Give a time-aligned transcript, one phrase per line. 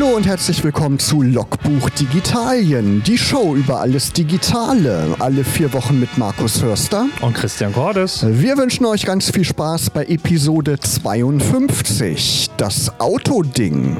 [0.00, 5.16] Hallo und herzlich willkommen zu Logbuch Digitalien, die Show über alles Digitale.
[5.18, 8.24] Alle vier Wochen mit Markus Hörster und Christian Cordes.
[8.24, 13.96] Wir wünschen euch ganz viel Spaß bei Episode 52, das Autoding.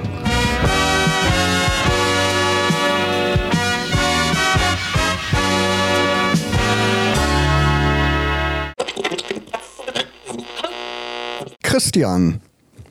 [11.61, 12.41] Christian.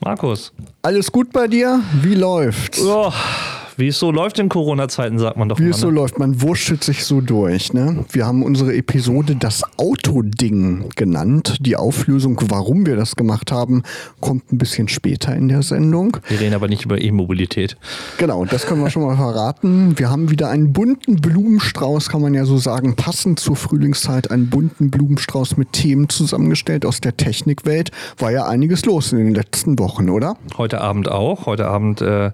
[0.00, 0.52] Markus.
[0.82, 1.80] Alles gut bei dir?
[2.02, 2.80] Wie läuft's?
[2.80, 3.12] Oh,
[3.78, 5.70] wie es so läuft in Corona-Zeiten, sagt man doch Wie mal.
[5.70, 5.94] es so ne?
[5.94, 7.72] läuft, man wurschtelt sich so durch.
[7.72, 8.04] Ne?
[8.10, 11.58] Wir haben unsere Episode das Autoding genannt.
[11.60, 13.84] Die Auflösung, warum wir das gemacht haben,
[14.20, 16.16] kommt ein bisschen später in der Sendung.
[16.26, 17.76] Wir reden aber nicht über E-Mobilität.
[18.18, 19.96] Genau, das können wir schon mal verraten.
[19.96, 24.50] Wir haben wieder einen bunten Blumenstrauß, kann man ja so sagen, passend zur Frühlingszeit, einen
[24.50, 27.92] bunten Blumenstrauß mit Themen zusammengestellt aus der Technikwelt.
[28.18, 30.36] War ja einiges los in den letzten Wochen, oder?
[30.56, 31.46] Heute Abend auch.
[31.46, 32.32] Heute Abend, äh,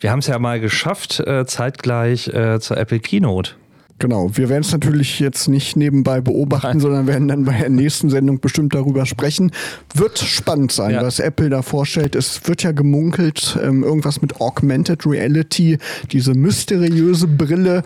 [0.00, 0.79] wir haben es ja mal geschafft,
[1.26, 3.59] äh, zeitgleich äh, zur Apple Keynote.
[4.00, 6.80] Genau, wir werden es natürlich jetzt nicht nebenbei beobachten, Nein.
[6.80, 9.52] sondern werden dann bei der nächsten Sendung bestimmt darüber sprechen.
[9.94, 11.02] Wird spannend sein, Ja.
[11.04, 12.14] was Apple da vorstellt.
[12.16, 15.76] Es wird ja gemunkelt, ähm, irgendwas mit Augmented Reality,
[16.12, 17.82] diese mysteriöse Brille.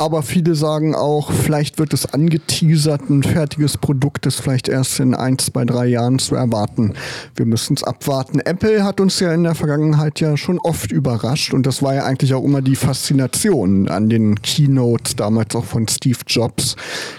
[0.00, 5.12] Aber viele sagen auch, vielleicht wird es angeteasert, ein fertiges Produkt ist vielleicht erst in
[5.12, 6.94] ein, zwei, drei Jahren zu erwarten.
[7.34, 8.38] Wir müssen es abwarten.
[8.38, 12.04] Apple hat uns ja in der Vergangenheit ja schon oft überrascht und das war ja
[12.04, 16.76] eigentlich auch immer die Faszination an den Keynotes, damals auch von Steve Jobs.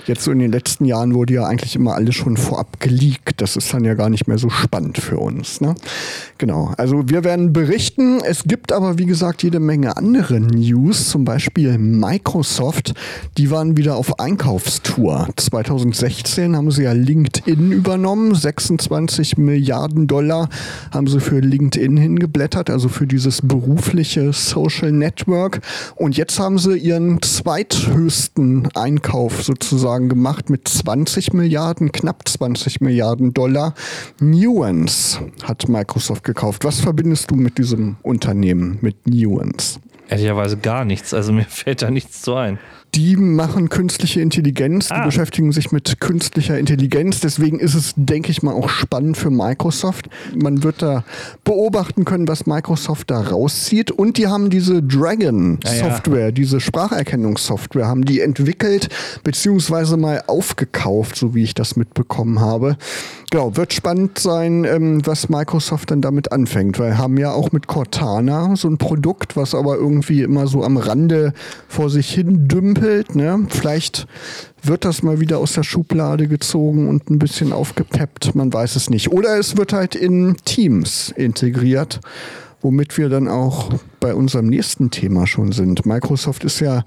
[0.07, 3.41] Jetzt so in den letzten Jahren wurde ja eigentlich immer alles schon vorab geleakt.
[3.41, 5.61] Das ist dann ja gar nicht mehr so spannend für uns.
[5.61, 5.75] Ne?
[6.37, 8.21] Genau, also wir werden berichten.
[8.23, 12.93] Es gibt aber, wie gesagt, jede Menge andere News, zum Beispiel Microsoft.
[13.37, 15.27] Die waren wieder auf Einkaufstour.
[15.35, 18.33] 2016 haben sie ja LinkedIn übernommen.
[18.33, 20.49] 26 Milliarden Dollar
[20.91, 25.61] haben sie für LinkedIn hingeblättert, also für dieses berufliche Social Network.
[25.95, 28.28] Und jetzt haben sie ihren zweithöchsten
[28.73, 33.73] Einkauf sozusagen gemacht mit 20 Milliarden, knapp 20 Milliarden Dollar.
[34.19, 36.63] Nuance hat Microsoft gekauft.
[36.65, 39.79] Was verbindest du mit diesem Unternehmen, mit Nuance?
[40.09, 41.13] Ehrlicherweise gar nichts.
[41.13, 42.59] Also mir fällt da nichts zu ein.
[42.95, 45.05] Die machen künstliche Intelligenz, die Ah.
[45.05, 47.19] beschäftigen sich mit künstlicher Intelligenz.
[47.19, 50.09] Deswegen ist es, denke ich mal, auch spannend für Microsoft.
[50.35, 51.03] Man wird da
[51.43, 53.91] beobachten können, was Microsoft da rauszieht.
[53.91, 58.89] Und die haben diese Dragon-Software, diese Spracherkennungssoftware, haben die entwickelt,
[59.23, 62.75] beziehungsweise mal aufgekauft, so wie ich das mitbekommen habe.
[63.31, 67.67] Genau, wird spannend sein, ähm, was Microsoft dann damit anfängt, weil haben ja auch mit
[67.67, 71.33] Cortana so ein Produkt, was aber irgendwie immer so am Rande
[71.67, 72.78] vor sich hin dümpelt.
[73.15, 73.47] Ne?
[73.49, 74.07] Vielleicht
[74.63, 78.89] wird das mal wieder aus der Schublade gezogen und ein bisschen aufgepeppt, man weiß es
[78.89, 79.11] nicht.
[79.11, 81.99] Oder es wird halt in Teams integriert
[82.61, 85.85] womit wir dann auch bei unserem nächsten Thema schon sind.
[85.85, 86.83] Microsoft ist ja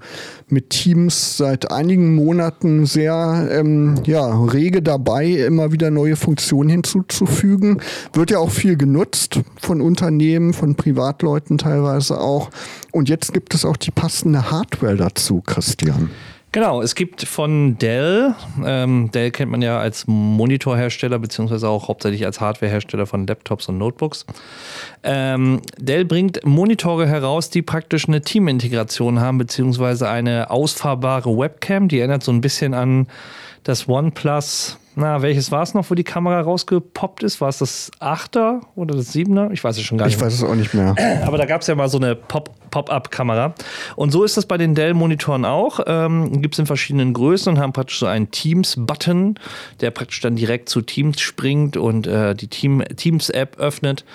[0.47, 7.81] mit Teams seit einigen Monaten sehr ähm, ja, rege dabei, immer wieder neue Funktionen hinzuzufügen.
[8.13, 12.49] Wird ja auch viel genutzt von Unternehmen, von Privatleuten teilweise auch.
[12.91, 16.09] Und jetzt gibt es auch die passende Hardware dazu, Christian.
[16.53, 22.27] Genau, es gibt von Dell, ähm, Dell kennt man ja als Monitorhersteller, beziehungsweise auch hauptsächlich
[22.27, 24.27] als Hardwarehersteller von Laptops und Notebooks.
[25.01, 31.87] Ähm, Dell bringt Monitore heraus, die praktisch eine Teamintegration haben, beziehungsweise eine ausfahrbare Webcam.
[31.87, 33.07] Die erinnert so ein bisschen an
[33.63, 34.77] das OnePlus.
[34.95, 37.41] Na, welches war es noch, wo die Kamera rausgepoppt ist?
[37.41, 39.51] War es das 8er oder das 7er?
[39.51, 40.15] Ich weiß es schon gar nicht.
[40.17, 40.95] Ich weiß es auch nicht mehr.
[41.25, 43.53] Aber da gab es ja mal so eine Pop- Pop-up-Kamera.
[43.95, 45.79] Und so ist das bei den Dell-Monitoren auch.
[45.87, 49.39] Ähm, Gibt es in verschiedenen Größen und haben praktisch so einen Teams-Button,
[49.81, 54.05] der praktisch dann direkt zu Teams springt und äh, die Team Teams-App öffnet.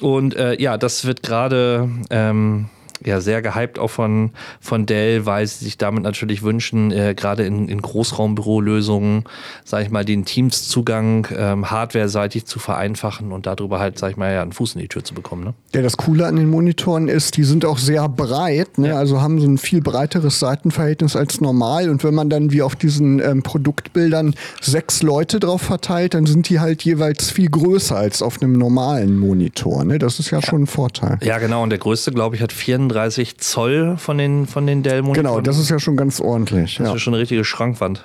[0.00, 2.68] Und äh, ja, das wird gerade ähm,
[3.06, 7.44] ja, sehr gehypt auch von, von Dell, weil sie sich damit natürlich wünschen, äh, gerade
[7.44, 9.24] in, in Großraumbürolösungen,
[9.64, 14.32] sage ich mal, den Teams-Zugang ähm, hardware-seitig zu vereinfachen und darüber halt, sage ich mal,
[14.32, 15.44] ja, einen Fuß in die Tür zu bekommen.
[15.44, 15.54] Ne?
[15.74, 18.88] Ja, das Coole an den Monitoren ist, die sind auch sehr breit, ne?
[18.88, 18.96] Ja.
[18.96, 21.90] also haben so ein viel breiteres Seitenverhältnis als normal.
[21.90, 26.48] Und wenn man dann wie auf diesen ähm, Produktbildern sechs Leute drauf verteilt, dann sind
[26.48, 29.84] die halt jeweils viel größer als auf einem normalen Monitor.
[29.84, 29.98] Ne?
[29.98, 31.18] Das ist ja, schon ein Vorteil.
[31.22, 31.62] Ja, genau.
[31.62, 32.93] Und der größte, glaube ich, hat 34
[33.36, 35.24] Zoll von den, von den Dell-Monitoren.
[35.26, 36.76] Genau, das ist ja schon ganz ordentlich.
[36.76, 36.94] Das Ja.
[36.94, 38.04] ist schon eine richtige Schrankwand.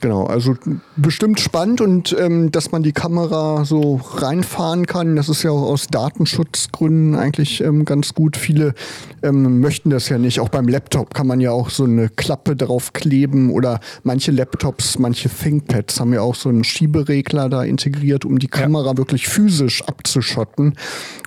[0.00, 0.54] Genau, also
[0.96, 5.62] bestimmt spannend und ähm, dass man die Kamera so reinfahren kann, das ist ja auch
[5.62, 8.36] aus Datenschutzgründen eigentlich ähm, ganz gut.
[8.36, 8.74] Viele
[9.24, 10.38] ähm, möchten das ja nicht.
[10.38, 15.00] Auch beim Laptop kann man ja auch so eine Klappe drauf kleben oder manche Laptops,
[15.00, 18.98] manche ThinkPads haben ja auch so einen Schieberegler da integriert, um die Kamera ja.
[18.98, 20.74] wirklich physisch abzuschotten.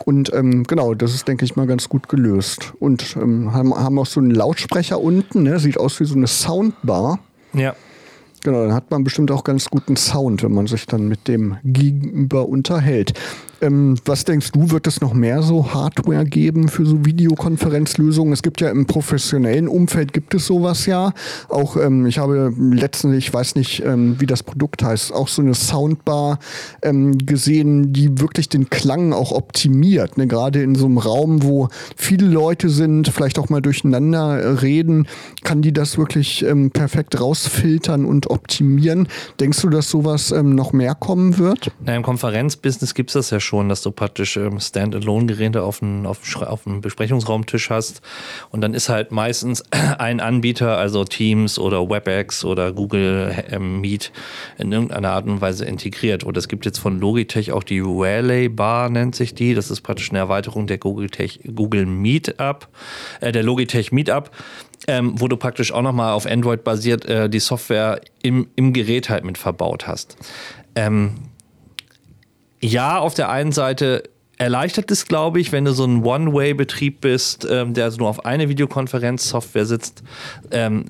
[0.05, 2.71] Und ähm, genau, das ist, denke ich mal, ganz gut gelöst.
[2.79, 5.59] Und ähm, haben, haben auch so einen Lautsprecher unten, ne?
[5.59, 7.19] sieht aus wie so eine Soundbar.
[7.53, 7.75] Ja.
[8.43, 11.57] Genau, dann hat man bestimmt auch ganz guten Sound, wenn man sich dann mit dem
[11.63, 13.13] Gegenüber unterhält.
[13.61, 18.33] Ähm, was denkst du, wird es noch mehr so Hardware geben für so Videokonferenzlösungen?
[18.33, 21.13] Es gibt ja im professionellen Umfeld gibt es sowas ja.
[21.47, 25.43] Auch ähm, ich habe letztens, ich weiß nicht, ähm, wie das Produkt heißt, auch so
[25.43, 26.39] eine Soundbar
[26.81, 30.17] ähm, gesehen, die wirklich den Klang auch optimiert.
[30.17, 30.25] Ne?
[30.25, 35.07] Gerade in so einem Raum, wo viele Leute sind, vielleicht auch mal durcheinander reden,
[35.43, 39.07] kann die das wirklich ähm, perfekt rausfiltern und optimieren.
[39.39, 41.71] Denkst du, dass sowas ähm, noch mehr kommen wird?
[41.85, 45.83] Na, Im Konferenzbusiness gibt es das ja schon schon, dass du praktisch ähm, Standalone-Geräte auf
[45.83, 48.01] einem auf, auf Besprechungsraumtisch hast.
[48.49, 49.61] Und dann ist halt meistens
[49.97, 54.13] ein Anbieter, also Teams oder WebEx oder Google ähm, Meet,
[54.57, 56.25] in irgendeiner Art und Weise integriert.
[56.25, 59.53] Oder es gibt jetzt von Logitech auch die Raleigh Bar, nennt sich die.
[59.53, 62.69] Das ist praktisch eine Erweiterung der Google, Tech, Google Meetup,
[63.19, 64.31] äh, der Logitech Meetup.
[64.87, 69.11] Ähm, wo du praktisch auch nochmal auf Android basiert äh, die Software im, im Gerät
[69.11, 70.17] halt mit verbaut hast.
[70.73, 71.13] Ähm,
[72.61, 74.03] ja, auf der einen Seite
[74.41, 78.25] erleichtert es, glaube ich, wenn du so ein One-Way-Betrieb bist, ähm, der also nur auf
[78.25, 80.01] eine Videokonferenzsoftware sitzt,
[80.49, 80.85] ähm,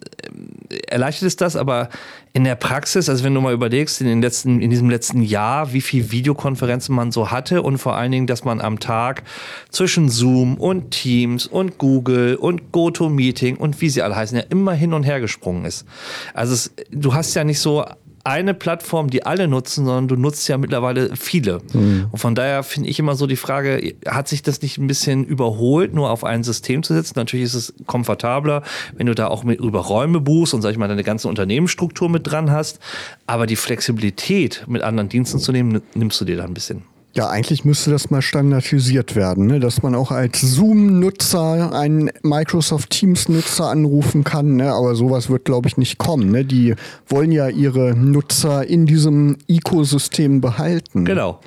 [0.88, 1.90] erleichtert es das, aber
[2.32, 5.74] in der Praxis, also wenn du mal überlegst, in, den letzten, in diesem letzten Jahr,
[5.74, 9.24] wie viel Videokonferenzen man so hatte und vor allen Dingen, dass man am Tag
[9.70, 14.72] zwischen Zoom und Teams und Google und GoToMeeting und wie sie alle heißen, ja immer
[14.72, 15.86] hin und her gesprungen ist.
[16.34, 17.84] Also es, du hast ja nicht so
[18.24, 21.60] eine Plattform, die alle nutzen, sondern du nutzt ja mittlerweile viele.
[21.74, 22.08] Mhm.
[22.12, 25.26] Und von daher finde ich immer so die Frage, hat sich das nicht ein bisschen
[25.26, 27.14] überholt, nur auf ein System zu setzen?
[27.16, 28.64] Natürlich ist es komfortabler,
[28.96, 32.10] wenn du da auch mit über Räume buchst und sag ich mal deine ganze Unternehmensstruktur
[32.10, 32.80] mit dran hast.
[33.28, 36.91] Aber die Flexibilität mit anderen Diensten zu nehmen, nimmst du dir da ein bisschen.
[37.14, 39.60] Ja, eigentlich müsste das mal standardisiert werden, ne?
[39.60, 44.56] dass man auch als Zoom-Nutzer einen Microsoft Teams-Nutzer anrufen kann.
[44.56, 44.72] Ne?
[44.72, 46.32] Aber sowas wird, glaube ich, nicht kommen.
[46.32, 46.46] Ne?
[46.46, 46.74] Die
[47.08, 51.04] wollen ja ihre Nutzer in diesem Ökosystem behalten.
[51.04, 51.42] Genau.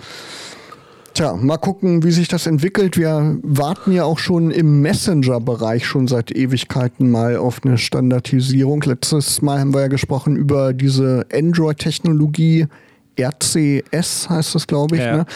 [1.14, 2.98] Tja, mal gucken, wie sich das entwickelt.
[2.98, 8.82] Wir warten ja auch schon im Messenger-Bereich schon seit Ewigkeiten mal auf eine Standardisierung.
[8.82, 12.66] Letztes Mal haben wir ja gesprochen über diese Android-Technologie
[13.18, 15.02] RCS heißt das, glaube ich.
[15.02, 15.18] Ja.
[15.18, 15.26] Ne?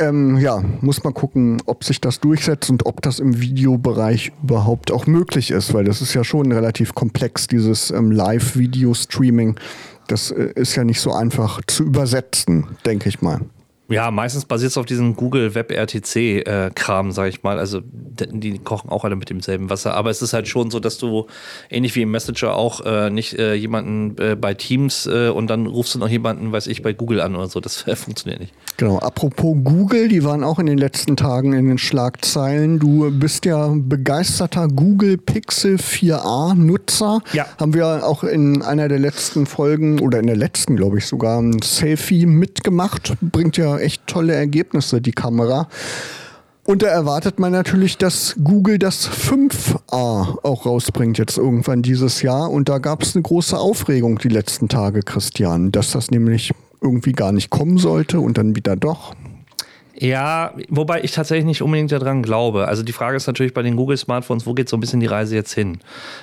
[0.00, 4.90] Ähm, ja, muss man gucken, ob sich das durchsetzt und ob das im Videobereich überhaupt
[4.90, 9.56] auch möglich ist, weil das ist ja schon relativ komplex, dieses ähm, Live-Video-Streaming.
[10.08, 13.40] Das äh, ist ja nicht so einfach zu übersetzen, denke ich mal.
[13.88, 17.58] Ja, meistens basiert es auf diesem Google Web RTC-Kram, äh, sage ich mal.
[17.58, 19.94] Also die kochen auch alle mit demselben Wasser.
[19.94, 21.26] Aber es ist halt schon so, dass du
[21.68, 25.66] ähnlich wie im Messenger auch äh, nicht äh, jemanden äh, bei Teams äh, und dann
[25.66, 27.60] rufst du noch jemanden, weiß ich, bei Google an oder so.
[27.60, 28.54] Das funktioniert nicht.
[28.78, 28.98] Genau.
[28.98, 32.78] Apropos Google, die waren auch in den letzten Tagen in den Schlagzeilen.
[32.78, 37.20] Du bist ja begeisterter Google Pixel 4a Nutzer.
[37.34, 37.46] Ja.
[37.58, 41.40] Haben wir auch in einer der letzten Folgen oder in der letzten, glaube ich, sogar
[41.40, 43.14] ein Selfie mitgemacht.
[43.20, 45.68] Bringt ja echt tolle Ergebnisse, die Kamera.
[46.66, 52.50] Und da erwartet man natürlich, dass Google das 5a auch rausbringt jetzt irgendwann dieses Jahr.
[52.50, 57.12] Und da gab es eine große Aufregung die letzten Tage, Christian, dass das nämlich irgendwie
[57.12, 59.14] gar nicht kommen sollte und dann wieder doch.
[59.96, 62.66] Ja, wobei ich tatsächlich nicht unbedingt daran glaube.
[62.66, 65.06] Also die Frage ist natürlich bei den Google Smartphones, wo geht so ein bisschen die
[65.06, 65.78] Reise jetzt hin?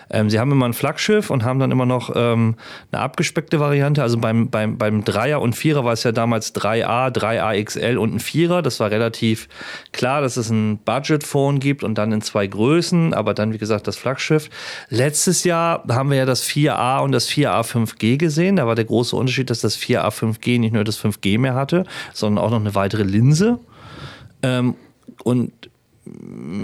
[0.09, 2.55] Ähm, sie haben immer ein Flaggschiff und haben dann immer noch ähm,
[2.91, 4.03] eine abgespeckte Variante.
[4.03, 8.13] Also beim, beim, beim Dreier und Vierer war es ja damals 3A, 3A XL und
[8.13, 8.61] ein Vierer.
[8.61, 9.47] Das war relativ
[9.93, 13.87] klar, dass es ein Budget-Phone gibt und dann in zwei Größen, aber dann, wie gesagt,
[13.87, 14.49] das Flaggschiff.
[14.89, 18.57] Letztes Jahr haben wir ja das 4A und das 4A 5G gesehen.
[18.57, 21.85] Da war der große Unterschied, dass das 4A 5G nicht nur das 5G mehr hatte,
[22.13, 23.59] sondern auch noch eine weitere Linse.
[24.43, 24.75] Ähm,
[25.24, 25.51] und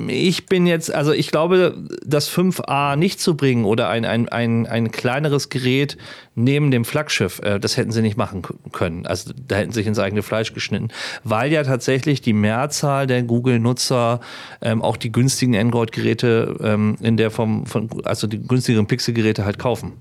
[0.08, 4.66] ich bin jetzt, also ich glaube, das 5a nicht zu bringen oder ein, ein, ein,
[4.66, 5.96] ein kleineres Gerät
[6.34, 8.42] neben dem Flaggschiff, äh, das hätten sie nicht machen
[8.72, 9.06] können.
[9.06, 10.90] Also da hätten sie sich ins eigene Fleisch geschnitten,
[11.24, 14.22] weil ja tatsächlich die Mehrzahl der Google-Nutzer
[14.62, 19.60] ähm, auch die günstigen Android-Geräte ähm, in der Form von, also die günstigeren Pixel-Geräte halt
[19.60, 19.94] kaufen.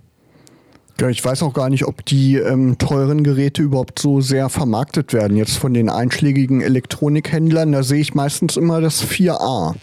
[1.00, 5.12] Ja, ich weiß auch gar nicht, ob die ähm, teuren Geräte überhaupt so sehr vermarktet
[5.12, 5.36] werden.
[5.36, 9.74] Jetzt von den einschlägigen Elektronikhändlern, da sehe ich meistens immer das 4a.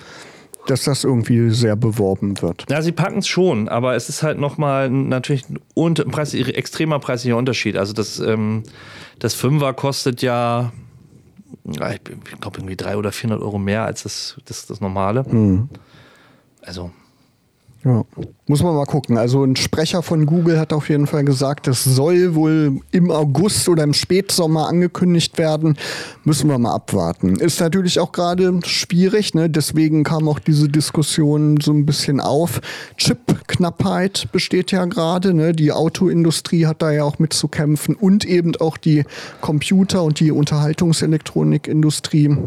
[0.65, 2.65] dass das irgendwie sehr beworben wird.
[2.70, 5.43] Ja, sie packen es schon, aber es ist halt nochmal natürlich
[5.75, 7.75] ein, Preis, extremer preislicher Unterschied.
[7.75, 8.63] Also das, ähm,
[9.20, 10.72] das Fünfer kostet ja,
[11.65, 15.24] ich glaube, irgendwie 300 oder 400 Euro mehr als das, das, das normale.
[15.27, 15.67] Mhm.
[16.62, 16.91] Also
[17.86, 18.04] ja,
[18.48, 19.18] muss man mal gucken.
[19.18, 23.68] Also ein Sprecher von Google hat auf jeden Fall gesagt, das soll wohl im August
[23.68, 25.78] oder im Spätsommer angekündigt werden.
[26.24, 27.36] Müssen wir mal abwarten.
[27.36, 29.50] Ist natürlich auch gerade schwierig, ne?
[29.50, 32.62] deswegen kam auch diese Diskussion so ein bisschen auf.
[32.98, 35.34] Chip-Knappheit besteht ja gerade.
[35.34, 35.52] Ne?
[35.52, 39.04] Die Autoindustrie hat da ja auch mit zu kämpfen und eben auch die
[39.42, 42.38] Computer- und die Unterhaltungselektronikindustrie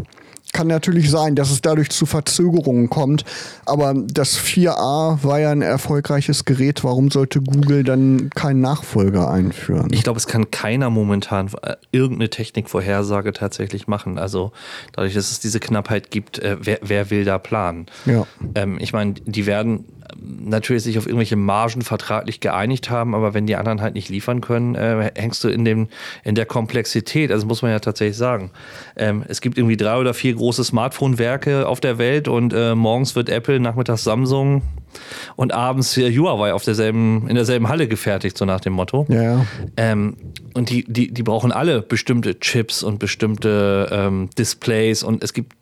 [0.57, 3.25] kann natürlich sein, dass es dadurch zu Verzögerungen kommt.
[3.67, 6.83] Aber das 4a war ja ein erfolgreiches Gerät.
[6.83, 9.89] Warum sollte Google dann keinen Nachfolger einführen?
[9.93, 14.17] Ich glaube, es kann keiner momentan äh, irgendeine Technikvorhersage tatsächlich machen.
[14.19, 14.53] Also
[14.93, 17.87] dadurch, dass es diese Knappheit gibt, äh, wer, wer will da planen?
[18.07, 18.27] Ja.
[18.55, 19.85] Ähm, ich meine, die werden
[20.19, 24.41] natürlich sich auf irgendwelche Margen vertraglich geeinigt haben, aber wenn die anderen halt nicht liefern
[24.41, 25.89] können, äh, hängst du in, dem,
[26.25, 27.31] in der Komplexität.
[27.31, 28.51] Also muss man ja tatsächlich sagen.
[28.97, 33.15] Ähm, es gibt irgendwie drei oder vier große Smartphone-Werke auf der Welt und äh, morgens
[33.17, 34.63] wird Apple, nachmittags Samsung
[35.37, 39.07] und abends Huawei auf derselben, in derselben Halle gefertigt, so nach dem Motto.
[39.09, 39.45] Ja.
[39.77, 40.17] Ähm,
[40.55, 45.53] und die, die, die brauchen alle bestimmte Chips und bestimmte ähm, Displays und es gibt,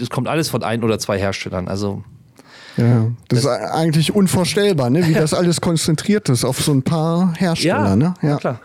[0.00, 1.68] es kommt alles von ein oder zwei Herstellern.
[1.68, 2.02] Also
[2.76, 5.06] ja, das, das, ist eigentlich unvorstellbar, ne?
[5.06, 7.88] wie das alles konzentriert ist auf so ein paar Hersteller.
[7.88, 8.14] Ja, ne?
[8.22, 8.36] ja.
[8.36, 8.60] klar.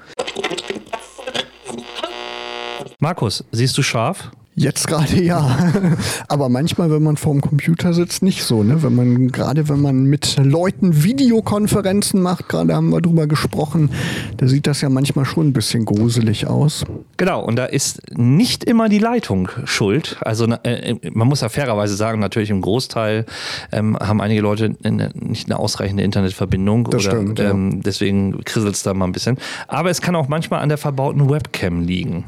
[3.00, 4.32] Markus, siehst du scharf?
[4.58, 5.58] Jetzt gerade ja.
[6.30, 8.64] Aber manchmal, wenn man vorm Computer sitzt, nicht so.
[8.64, 8.82] Ne?
[8.84, 13.90] Wenn man, gerade wenn man mit Leuten Videokonferenzen macht, gerade haben wir drüber gesprochen,
[14.38, 16.86] da sieht das ja manchmal schon ein bisschen gruselig aus.
[17.18, 20.16] Genau, und da ist nicht immer die Leitung schuld.
[20.22, 23.26] Also äh, man muss ja fairerweise sagen, natürlich im Großteil
[23.74, 24.78] ähm, haben einige Leute
[25.16, 26.86] nicht eine ausreichende Internetverbindung.
[26.86, 27.50] Das oder, stimmt, ja.
[27.50, 29.38] ähm, deswegen krisselt es da mal ein bisschen.
[29.68, 32.24] Aber es kann auch manchmal an der verbauten Webcam liegen.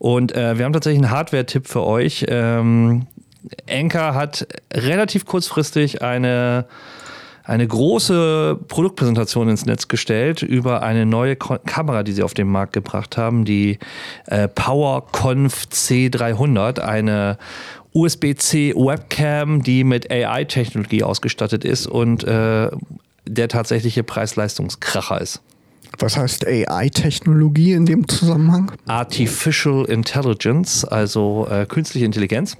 [0.00, 2.24] Und äh, wir haben tatsächlich einen Hardware- Tipp für euch.
[2.28, 3.06] Ähm,
[3.68, 6.64] Anker hat relativ kurzfristig eine,
[7.44, 12.48] eine große Produktpräsentation ins Netz gestellt über eine neue Ko Kamera, die sie auf den
[12.48, 13.78] Markt gebracht haben, die
[14.26, 17.36] äh, PowerConf C300, eine
[17.92, 22.70] USB-C Webcam, die mit AI-Technologie ausgestattet ist und äh,
[23.26, 25.42] der tatsächliche Preis-Leistungskracher ist.
[25.98, 28.72] Was heißt AI-Technologie in dem Zusammenhang?
[28.86, 32.56] Artificial Intelligence, also äh, künstliche Intelligenz.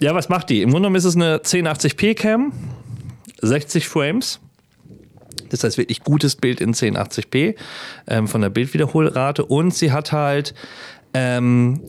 [0.00, 0.62] Ja, was macht die?
[0.62, 2.52] Im Grunde genommen ist es eine 1080p Cam,
[3.40, 4.40] 60 Frames.
[5.50, 7.54] Das heißt wirklich gutes Bild in 1080p
[8.08, 10.54] ähm, von der Bildwiederholrate und sie hat halt
[11.14, 11.82] ähm,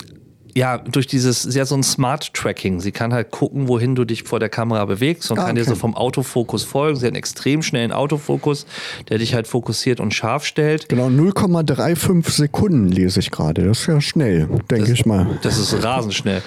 [0.56, 2.80] ja, durch dieses, sie hat so ein Smart Tracking.
[2.80, 5.66] Sie kann halt gucken, wohin du dich vor der Kamera bewegst und ah, kann dir
[5.66, 6.98] so vom Autofokus folgen.
[6.98, 8.66] Sie hat einen extrem schnellen Autofokus,
[9.10, 10.90] der dich halt fokussiert und scharf stellt.
[10.90, 13.66] Genau, 0,35 Sekunden lese ich gerade.
[13.66, 15.40] Das ist ja schnell, denke ich mal.
[15.42, 16.44] Das ist rasend schnell.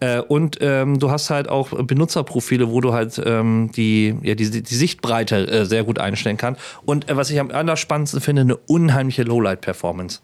[0.00, 4.62] Äh, und ähm, du hast halt auch Benutzerprofile, wo du halt ähm, die, ja, die,
[4.62, 6.60] die Sichtbreite äh, sehr gut einstellen kannst.
[6.84, 10.20] Und äh, was ich am allerspannendsten finde, eine unheimliche Lowlight-Performance.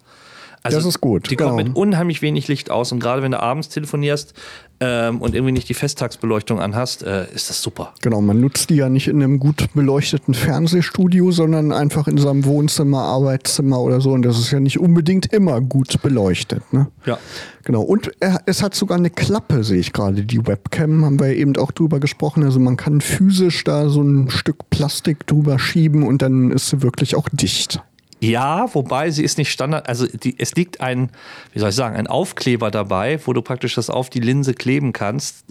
[0.62, 1.30] Also das ist gut.
[1.30, 1.68] Die kommt genau.
[1.68, 4.34] mit unheimlich wenig Licht aus und gerade wenn du abends telefonierst
[4.80, 7.94] ähm, und irgendwie nicht die Festtagsbeleuchtung anhast, äh, ist das super.
[8.00, 12.44] Genau, man nutzt die ja nicht in einem gut beleuchteten Fernsehstudio, sondern einfach in seinem
[12.44, 16.72] Wohnzimmer, Arbeitszimmer oder so und das ist ja nicht unbedingt immer gut beleuchtet.
[16.72, 16.88] Ne?
[17.06, 17.18] Ja.
[17.64, 18.10] Genau, und
[18.46, 20.24] es hat sogar eine Klappe, sehe ich gerade.
[20.24, 22.42] Die Webcam haben wir eben auch drüber gesprochen.
[22.42, 26.82] Also man kann physisch da so ein Stück Plastik drüber schieben und dann ist sie
[26.82, 27.80] wirklich auch dicht.
[28.22, 31.10] Ja, wobei sie ist nicht Standard, also die, es liegt ein,
[31.52, 34.92] wie soll ich sagen, ein Aufkleber dabei, wo du praktisch das auf die Linse kleben
[34.92, 35.44] kannst.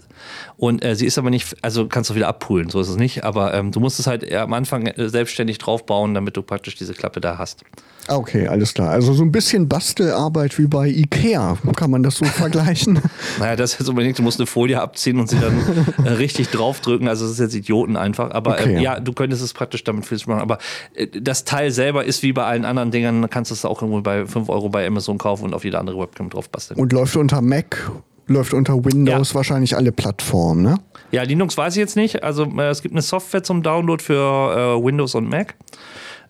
[0.56, 3.24] Und äh, sie ist aber nicht, also kannst du wieder abpulen, so ist es nicht,
[3.24, 6.94] aber ähm, du musst es halt am Anfang äh, selbstständig draufbauen, damit du praktisch diese
[6.94, 7.62] Klappe da hast.
[8.08, 8.90] Okay, alles klar.
[8.90, 13.00] Also so ein bisschen Bastelarbeit wie bei Ikea, kann man das so vergleichen?
[13.38, 15.56] Naja, das ist jetzt unbedingt, du musst eine Folie abziehen und sie dann
[16.04, 17.08] äh, richtig draufdrücken.
[17.08, 18.32] Also das ist jetzt Idioten einfach.
[18.32, 18.76] Aber okay.
[18.76, 20.40] äh, ja, du könntest es praktisch damit viel machen.
[20.40, 20.58] Aber
[20.94, 24.00] äh, das Teil selber ist wie bei allen anderen Dingern, kannst du es auch irgendwo
[24.00, 26.78] bei 5 Euro bei Amazon kaufen und auf jede andere Webcam drauf basteln.
[26.80, 27.90] Und läuft unter Mac
[28.28, 29.34] läuft unter Windows ja.
[29.34, 30.78] wahrscheinlich alle Plattformen, ne?
[31.10, 32.22] Ja, Linux weiß ich jetzt nicht.
[32.22, 35.54] Also äh, es gibt eine Software zum Download für äh, Windows und Mac.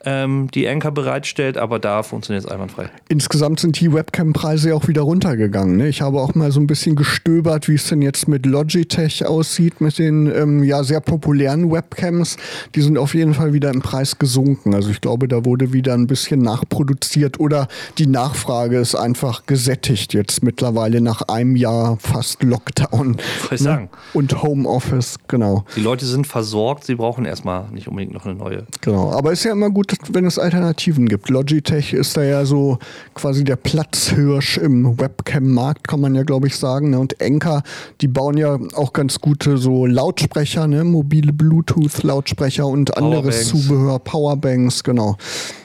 [0.05, 2.91] Ähm, die Anchor bereitstellt, aber da funktioniert es einwandfrei.
[3.09, 5.77] Insgesamt sind die Webcam-Preise auch wieder runtergegangen.
[5.77, 5.89] Ne?
[5.89, 9.81] Ich habe auch mal so ein bisschen gestöbert, wie es denn jetzt mit Logitech aussieht,
[9.81, 12.37] mit den ähm, ja sehr populären Webcams.
[12.75, 14.75] Die sind auf jeden Fall wieder im Preis gesunken.
[14.75, 17.69] Also ich glaube, da wurde wieder ein bisschen nachproduziert oder
[17.99, 23.17] die Nachfrage ist einfach gesättigt jetzt mittlerweile nach einem Jahr fast Lockdown.
[23.51, 23.59] ne?
[23.59, 23.91] sagen.
[24.13, 25.65] Und Homeoffice, genau.
[25.77, 28.67] Die Leute sind versorgt, sie brauchen erstmal nicht unbedingt noch eine neue.
[28.81, 31.29] Genau, aber ist ja immer gut, wenn es Alternativen gibt.
[31.29, 32.79] Logitech ist da ja so
[33.15, 36.91] quasi der Platzhirsch im Webcam-Markt, kann man ja, glaube ich, sagen.
[36.91, 36.99] Ne?
[36.99, 37.63] Und Enka,
[38.01, 40.85] die bauen ja auch ganz gute so Lautsprecher, ne?
[40.85, 45.17] mobile Bluetooth-Lautsprecher und anderes Zubehör, Powerbanks, genau.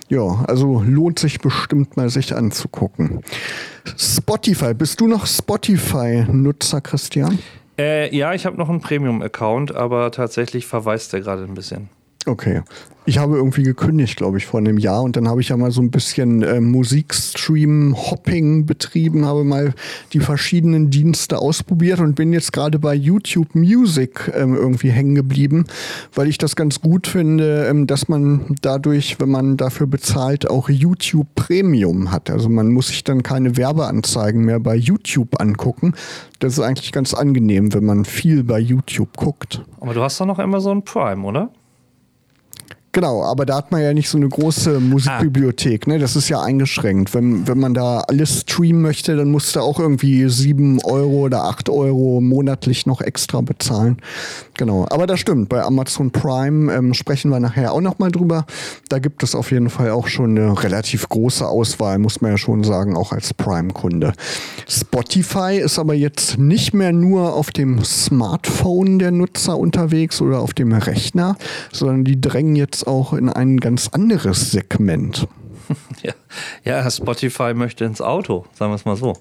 [0.10, 3.22] Ja, also lohnt sich bestimmt mal sich anzugucken.
[3.98, 7.39] Spotify, bist du noch Spotify-Nutzer, Christian?
[7.77, 11.89] Äh, ja, ich habe noch einen Premium-Account, aber tatsächlich verweist der gerade ein bisschen.
[12.27, 12.62] Okay.
[13.05, 15.72] Ich habe irgendwie gekündigt, glaube ich, vor einem Jahr und dann habe ich ja mal
[15.72, 19.74] so ein bisschen äh, Musikstream-Hopping betrieben, habe mal
[20.12, 25.67] die verschiedenen Dienste ausprobiert und bin jetzt gerade bei YouTube Music ähm, irgendwie hängen geblieben,
[26.13, 30.67] weil ich das ganz gut finde, ähm, dass man dadurch, wenn man dafür bezahlt, auch
[30.67, 32.29] YouTube Premium hat.
[32.29, 35.93] Also man muss sich dann keine Werbeanzeigen mehr bei YouTube angucken.
[36.39, 39.63] Das ist eigentlich ganz angenehm, wenn man viel bei YouTube guckt.
[39.79, 41.51] Aber du hast doch noch Amazon Prime, oder?
[42.94, 45.91] Genau, aber da hat man ja nicht so eine große Musikbibliothek, ah.
[45.91, 46.00] ne?
[46.00, 47.13] Das ist ja eingeschränkt.
[47.13, 51.44] Wenn, wenn man da alles streamen möchte, dann musst du auch irgendwie sieben Euro oder
[51.44, 53.98] acht Euro monatlich noch extra bezahlen.
[54.56, 54.88] Genau.
[54.89, 55.50] Aber das stimmt.
[55.50, 58.46] Bei Amazon Prime ähm, sprechen wir nachher auch nochmal drüber.
[58.89, 62.38] Da gibt es auf jeden Fall auch schon eine relativ große Auswahl, muss man ja
[62.38, 64.13] schon sagen, auch als Prime-Kunde.
[64.67, 70.53] Spotify ist aber jetzt nicht mehr nur auf dem Smartphone der Nutzer unterwegs oder auf
[70.53, 71.38] dem Rechner,
[71.72, 75.27] sondern die drängen jetzt auch in ein ganz anderes Segment.
[76.01, 76.13] Ja,
[76.63, 79.17] ja Spotify möchte ins Auto, sagen wir es mal so.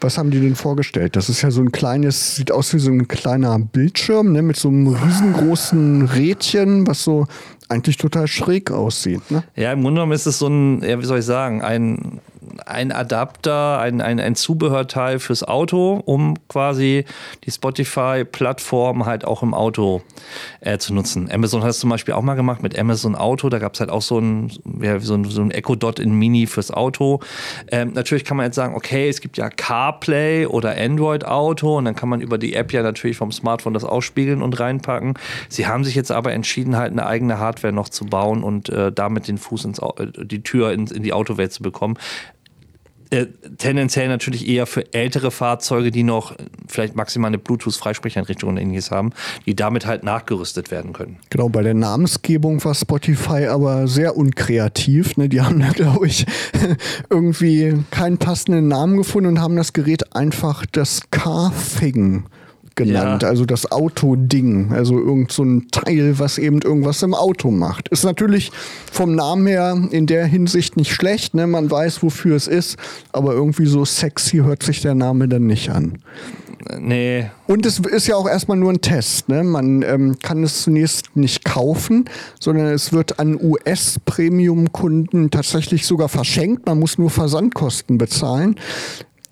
[0.00, 1.16] Was haben die denn vorgestellt?
[1.16, 4.56] Das ist ja so ein kleines, sieht aus wie so ein kleiner Bildschirm, ne, mit
[4.56, 7.26] so einem riesengroßen Rädchen, was so
[7.68, 9.30] eigentlich total schräg aussieht.
[9.30, 9.44] Ne?
[9.56, 12.20] Ja, im Grunde genommen ist es so ein, ja, wie soll ich sagen, ein
[12.66, 17.04] ein Adapter, ein, ein, ein Zubehörteil fürs Auto, um quasi
[17.44, 20.02] die Spotify-Plattform halt auch im Auto
[20.60, 21.28] äh, zu nutzen.
[21.32, 23.48] Amazon hat es zum Beispiel auch mal gemacht mit Amazon Auto.
[23.48, 26.12] Da gab es halt auch so ein, ja, so ein, so ein Echo Dot in
[26.12, 27.20] Mini fürs Auto.
[27.70, 31.84] Ähm, natürlich kann man jetzt sagen, okay, es gibt ja CarPlay oder Android Auto und
[31.84, 35.14] dann kann man über die App ja natürlich vom Smartphone das ausspiegeln und reinpacken.
[35.48, 38.92] Sie haben sich jetzt aber entschieden, halt eine eigene Hardware noch zu bauen und äh,
[38.92, 41.98] damit den Fuß ins, äh, die Tür in, in die Autowelt zu bekommen.
[43.10, 46.34] Äh, tendenziell natürlich eher für ältere Fahrzeuge, die noch
[46.66, 49.12] vielleicht maximal eine Bluetooth-Freisprecheinrichtung und ähnliches haben,
[49.46, 51.16] die damit halt nachgerüstet werden können.
[51.30, 55.16] Genau, bei der Namensgebung war Spotify aber sehr unkreativ.
[55.16, 55.30] Ne?
[55.30, 56.26] Die haben da, glaube ich,
[57.10, 62.24] irgendwie keinen passenden Namen gefunden und haben das Gerät einfach das Car-Thing
[62.78, 63.28] genannt, ja.
[63.28, 67.88] also das Autoding, also irgend so ein Teil, was eben irgendwas im Auto macht.
[67.88, 68.50] Ist natürlich
[68.90, 71.46] vom Namen her in der Hinsicht nicht schlecht, ne?
[71.46, 72.78] man weiß, wofür es ist,
[73.12, 75.98] aber irgendwie so sexy hört sich der Name dann nicht an.
[76.78, 77.30] Nee.
[77.46, 79.28] Und es ist ja auch erstmal nur ein Test.
[79.28, 79.42] Ne?
[79.42, 82.04] Man ähm, kann es zunächst nicht kaufen,
[82.40, 86.66] sondern es wird an US-Premium-Kunden tatsächlich sogar verschenkt.
[86.66, 88.56] Man muss nur Versandkosten bezahlen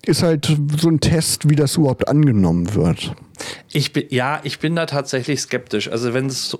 [0.07, 3.13] ist halt so ein Test, wie das überhaupt angenommen wird.
[3.71, 5.89] Ich bin, ja, ich bin da tatsächlich skeptisch.
[5.89, 6.57] Also wenn es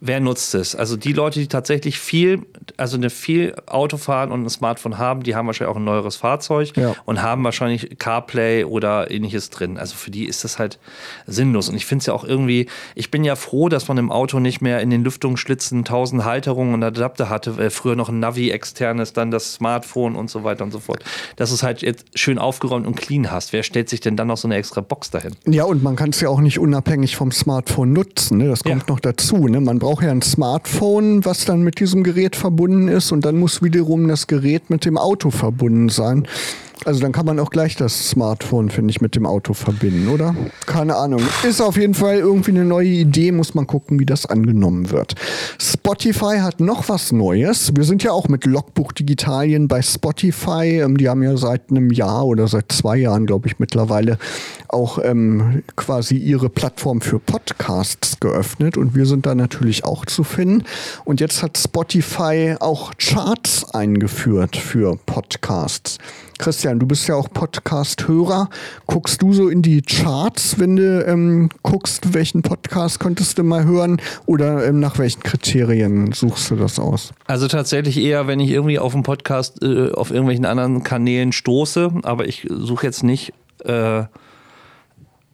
[0.00, 0.74] wer nutzt es?
[0.74, 2.42] Also die Leute, die tatsächlich viel,
[2.76, 6.16] also eine viel Auto fahren und ein Smartphone haben, die haben wahrscheinlich auch ein neueres
[6.16, 6.94] Fahrzeug ja.
[7.04, 9.78] und haben wahrscheinlich CarPlay oder ähnliches drin.
[9.78, 10.78] Also für die ist das halt
[11.26, 11.68] sinnlos.
[11.68, 14.38] Und ich finde es ja auch irgendwie, ich bin ja froh, dass man im Auto
[14.38, 18.50] nicht mehr in den Lüftungsschlitzen tausend Halterungen und Adapter hatte, weil früher noch ein Navi
[18.50, 21.04] externes, dann das Smartphone und so weiter und so fort.
[21.36, 23.52] Dass es halt jetzt schön aufgeräumt und clean hast.
[23.52, 25.34] Wer stellt sich denn dann noch so eine extra Box dahin?
[25.46, 28.38] Ja, und man kann es ja auch nicht unabhängig vom Smartphone nutzen.
[28.38, 28.48] Ne?
[28.48, 28.88] Das kommt ja.
[28.88, 29.48] noch dazu.
[29.48, 29.57] Ne?
[29.64, 33.36] Man braucht braucht ja ein Smartphone, was dann mit diesem Gerät verbunden ist und dann
[33.36, 36.28] muss wiederum das Gerät mit dem Auto verbunden sein.
[36.84, 40.34] Also dann kann man auch gleich das Smartphone, finde ich, mit dem Auto verbinden, oder?
[40.66, 41.20] Keine Ahnung.
[41.42, 45.14] Ist auf jeden Fall irgendwie eine neue Idee, muss man gucken, wie das angenommen wird.
[45.58, 47.72] Spotify hat noch was Neues.
[47.74, 50.80] Wir sind ja auch mit Logbuch Digitalien bei Spotify.
[50.82, 54.18] Ähm, die haben ja seit einem Jahr oder seit zwei Jahren, glaube ich, mittlerweile
[54.68, 60.24] auch ähm, quasi ihre Plattform für Podcasts geöffnet und wir sind da natürlich auch zu
[60.24, 60.64] finden.
[61.04, 65.98] Und jetzt hat Spotify auch Charts eingeführt für Podcasts.
[66.38, 68.48] Christian, du bist ja auch Podcast-Hörer.
[68.86, 73.64] Guckst du so in die Charts, wenn du ähm, guckst, welchen Podcast könntest du mal
[73.64, 77.12] hören oder ähm, nach welchen Kriterien suchst du das aus?
[77.26, 81.90] Also tatsächlich eher, wenn ich irgendwie auf einen Podcast äh, auf irgendwelchen anderen Kanälen stoße,
[82.04, 83.32] aber ich suche jetzt nicht
[83.64, 84.04] äh,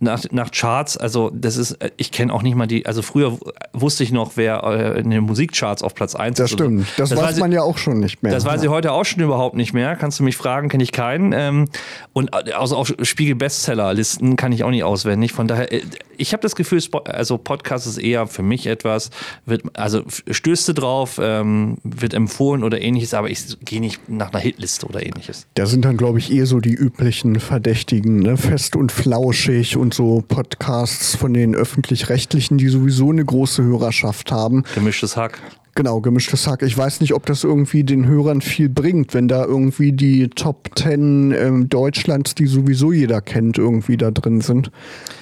[0.05, 3.39] nach, nach Charts, also das ist, ich kenne auch nicht mal die, also früher
[3.73, 6.61] wusste ich noch, wer äh, in den Musikcharts auf Platz 1 das ist.
[6.61, 8.33] Das stimmt, das, das weiß man ja auch schon nicht mehr.
[8.33, 8.69] Das weiß ja.
[8.69, 9.97] ich heute auch schon überhaupt nicht mehr.
[9.97, 11.33] Kannst du mich fragen, kenne ich keinen.
[11.33, 11.67] Ähm,
[12.13, 15.33] und außer auf Spiegel Bestseller-Listen kann ich auch nicht auswendig.
[15.33, 15.83] Von daher, äh,
[16.17, 19.11] ich habe das Gefühl, also Podcast ist eher für mich etwas,
[19.47, 24.33] wird, also stößt du drauf, ähm, wird empfohlen oder ähnliches, aber ich gehe nicht nach
[24.33, 25.47] einer Hitliste oder ähnliches.
[25.55, 28.37] Da sind dann, glaube ich, eher so die üblichen Verdächtigen, ne?
[28.37, 34.65] fest und flauschig und so Podcasts von den öffentlich-rechtlichen, die sowieso eine große Hörerschaft haben.
[34.75, 35.41] Gemischtes Hack.
[35.77, 36.63] Genau, gemischtes Hack.
[36.63, 40.71] Ich weiß nicht, ob das irgendwie den Hörern viel bringt, wenn da irgendwie die Top
[40.77, 44.71] 10 ähm, Deutschlands, die sowieso jeder kennt, irgendwie da drin sind.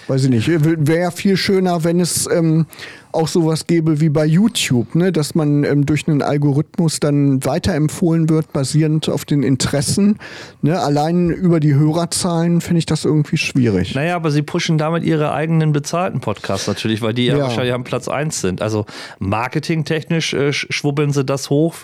[0.09, 0.51] Weiß ich nicht.
[0.51, 2.67] Wäre viel schöner, wenn es ähm,
[3.13, 5.13] auch sowas gäbe wie bei YouTube, ne?
[5.13, 10.19] dass man ähm, durch einen Algorithmus dann weiterempfohlen wird, basierend auf den Interessen.
[10.63, 10.81] Ne?
[10.81, 13.95] Allein über die Hörerzahlen finde ich das irgendwie schwierig.
[13.95, 17.75] Naja, aber sie pushen damit ihre eigenen bezahlten Podcasts natürlich, weil die ja, ja wahrscheinlich
[17.75, 18.63] am Platz 1 sind.
[18.63, 18.87] Also
[19.19, 21.75] marketingtechnisch äh, schwubbeln sie das hoch,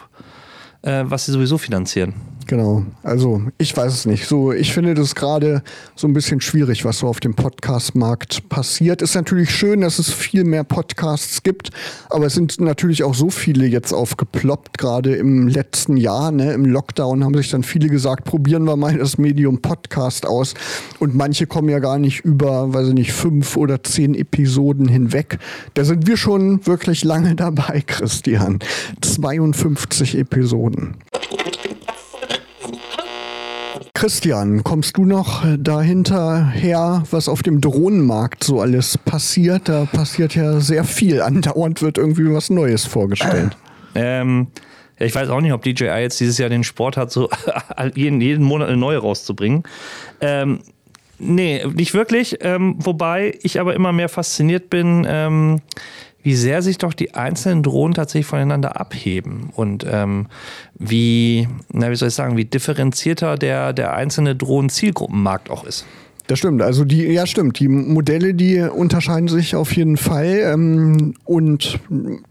[0.82, 2.14] äh, was sie sowieso finanzieren.
[2.48, 2.82] Genau.
[3.02, 4.26] Also ich weiß es nicht.
[4.26, 5.62] So, ich finde das gerade
[5.94, 9.02] so ein bisschen schwierig, was so auf dem Podcast-Markt passiert.
[9.02, 11.68] Ist natürlich schön, dass es viel mehr Podcasts gibt,
[12.08, 16.32] aber es sind natürlich auch so viele jetzt aufgeploppt, gerade im letzten Jahr.
[16.32, 16.54] Ne?
[16.54, 20.54] Im Lockdown haben sich dann viele gesagt, probieren wir mal das Medium Podcast aus.
[21.00, 25.38] Und manche kommen ja gar nicht über, weiß ich nicht, fünf oder zehn Episoden hinweg.
[25.74, 28.60] Da sind wir schon wirklich lange dabei, Christian.
[29.02, 30.94] 52 Episoden.
[33.98, 39.68] Christian, kommst du noch dahinter her, was auf dem Drohnenmarkt so alles passiert?
[39.68, 41.20] Da passiert ja sehr viel.
[41.28, 43.56] Andauernd wird irgendwie was Neues vorgestellt.
[43.96, 44.46] Ähm,
[45.00, 47.28] ja, ich weiß auch nicht, ob DJI jetzt dieses Jahr den Sport hat, so
[47.96, 49.64] jeden, jeden Monat eine neue rauszubringen.
[50.20, 50.60] Ähm,
[51.18, 52.36] nee, nicht wirklich.
[52.40, 55.60] Ähm, wobei ich aber immer mehr fasziniert bin ähm,
[56.22, 60.26] wie sehr sich doch die einzelnen Drohnen tatsächlich voneinander abheben und ähm,
[60.74, 65.86] wie, na, wie soll ich sagen, wie differenzierter der, der einzelne Drohnen-Zielgruppenmarkt auch ist.
[66.28, 66.60] Das stimmt.
[66.60, 67.58] Also die, ja stimmt.
[67.58, 70.40] Die Modelle, die unterscheiden sich auf jeden Fall.
[70.42, 71.80] Ähm, und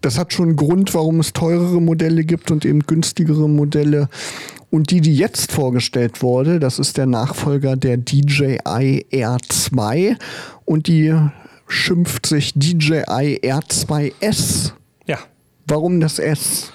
[0.01, 4.07] das hat schon einen Grund, warum es teurere Modelle gibt und eben günstigere Modelle.
[4.69, 10.15] Und die, die jetzt vorgestellt wurde, das ist der Nachfolger der DJI R2.
[10.65, 11.15] Und die
[11.67, 14.73] schimpft sich DJI R2S.
[15.05, 15.19] Ja.
[15.67, 16.71] Warum das S?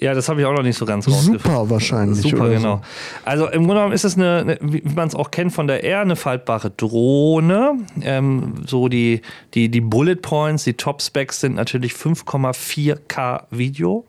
[0.00, 1.40] Ja, das habe ich auch noch nicht so ganz rausgefunden.
[1.40, 2.22] Super wahrscheinlich.
[2.22, 2.76] Super, genau.
[2.76, 2.82] So.
[3.26, 5.84] Also im Grunde genommen ist es eine, eine wie man es auch kennt von der
[5.84, 7.80] R, eine faltbare Drohne.
[8.00, 9.20] Ähm, so die,
[9.52, 14.06] die, die Bullet Points, die Top Specs sind natürlich 5,4K Video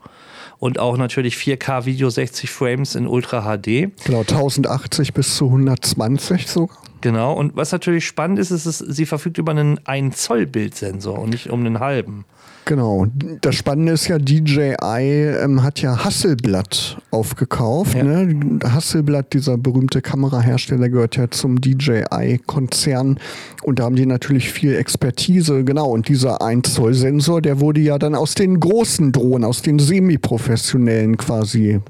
[0.62, 3.90] und auch natürlich 4K Video 60 Frames in Ultra HD.
[4.04, 6.78] Genau, 1080 bis zu 120 sogar.
[7.00, 11.18] Genau, und was natürlich spannend ist, ist, dass sie verfügt über einen 1 Zoll Bildsensor
[11.18, 12.24] und nicht um einen halben.
[12.64, 13.06] Genau.
[13.40, 17.94] Das Spannende ist ja, DJI ähm, hat ja Hasselblatt aufgekauft.
[17.94, 18.04] Ja.
[18.04, 18.60] Ne?
[18.64, 23.18] Hasselblatt, dieser berühmte Kamerahersteller, gehört ja zum DJI-Konzern.
[23.62, 25.64] Und da haben die natürlich viel Expertise.
[25.64, 25.90] Genau.
[25.90, 31.80] Und dieser 1-Zoll-Sensor, der wurde ja dann aus den großen Drohnen, aus den semi-professionellen quasi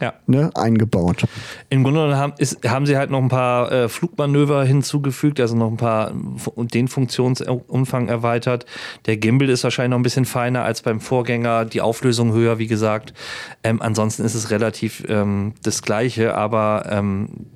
[0.00, 0.14] ja.
[0.26, 1.24] ne, eingebaut.
[1.70, 5.70] Im Grunde haben, ist, haben sie halt noch ein paar äh, Flugmanöver hinzugefügt, also noch
[5.70, 6.12] ein paar
[6.54, 8.66] und den Funktionsumfang erweitert.
[9.06, 12.66] Der Gimbal ist wahrscheinlich noch ein bisschen feiner als beim Vorgänger, die Auflösung höher, wie
[12.66, 13.14] gesagt.
[13.62, 17.46] Ähm, ansonsten ist es relativ ähm, das Gleiche, aber ähm,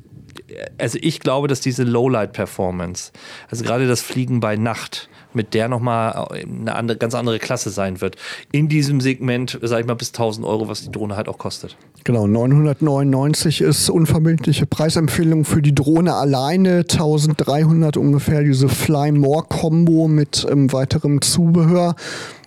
[0.78, 3.12] also ich glaube, dass diese Lowlight-Performance,
[3.50, 8.00] also gerade das Fliegen bei Nacht, mit der nochmal eine andere, ganz andere Klasse sein
[8.00, 8.16] wird.
[8.50, 11.76] In diesem Segment, sag ich mal, bis 1000 Euro, was die Drohne halt auch kostet.
[12.04, 20.08] Genau, 999 ist unverbindliche Preisempfehlung für die Drohne alleine, 1300 ungefähr diese Fly More Combo
[20.08, 21.94] mit ähm, weiterem Zubehör.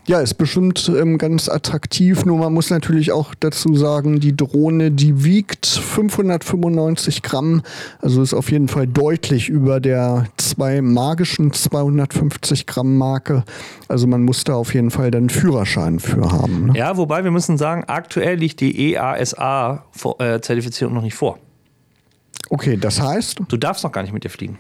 [0.08, 2.26] Ja, ist bestimmt ähm, ganz attraktiv.
[2.26, 7.64] Nur man muss natürlich auch dazu sagen, die Drohne, die wiegt 595 Gramm.
[8.02, 13.46] Also ist auf jeden Fall deutlich über der zwei magischen 250 Gramm Marke.
[13.88, 16.68] Also man muss da auf jeden Fall dann einen Führerschein für haben.
[16.68, 16.78] Ne?
[16.78, 21.40] Ja, wobei wir müssen sagen, aktuell liegt die EASA-Zertifizierung äh, noch nicht vor.
[22.52, 23.40] Okay, das heißt?
[23.48, 24.60] Du darfst noch gar nicht mit dir fliegen.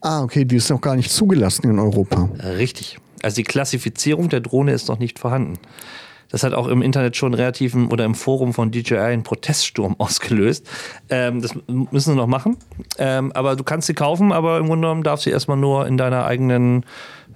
[0.00, 2.30] Ah, okay, die ist noch gar nicht zugelassen in Europa.
[2.56, 2.98] Richtig.
[3.22, 5.58] Also die Klassifizierung der Drohne ist noch nicht vorhanden.
[6.30, 10.66] Das hat auch im Internet schon relativen oder im Forum von DJI einen Proteststurm ausgelöst.
[11.08, 12.56] Ähm, das müssen sie noch machen.
[12.98, 15.96] Ähm, aber du kannst sie kaufen, aber im Grunde genommen darfst du erstmal nur in
[15.96, 16.84] deiner eigenen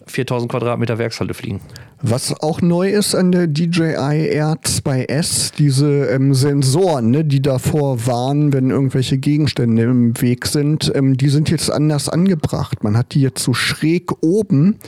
[0.06, 1.60] 4000 Quadratmeter Werkshalle fliegen.
[2.02, 8.52] Was auch neu ist an der DJI R2S, diese ähm, Sensoren, ne, die davor waren,
[8.52, 12.84] wenn irgendwelche Gegenstände im Weg sind, ähm, die sind jetzt anders angebracht.
[12.84, 14.78] Man hat die jetzt so schräg oben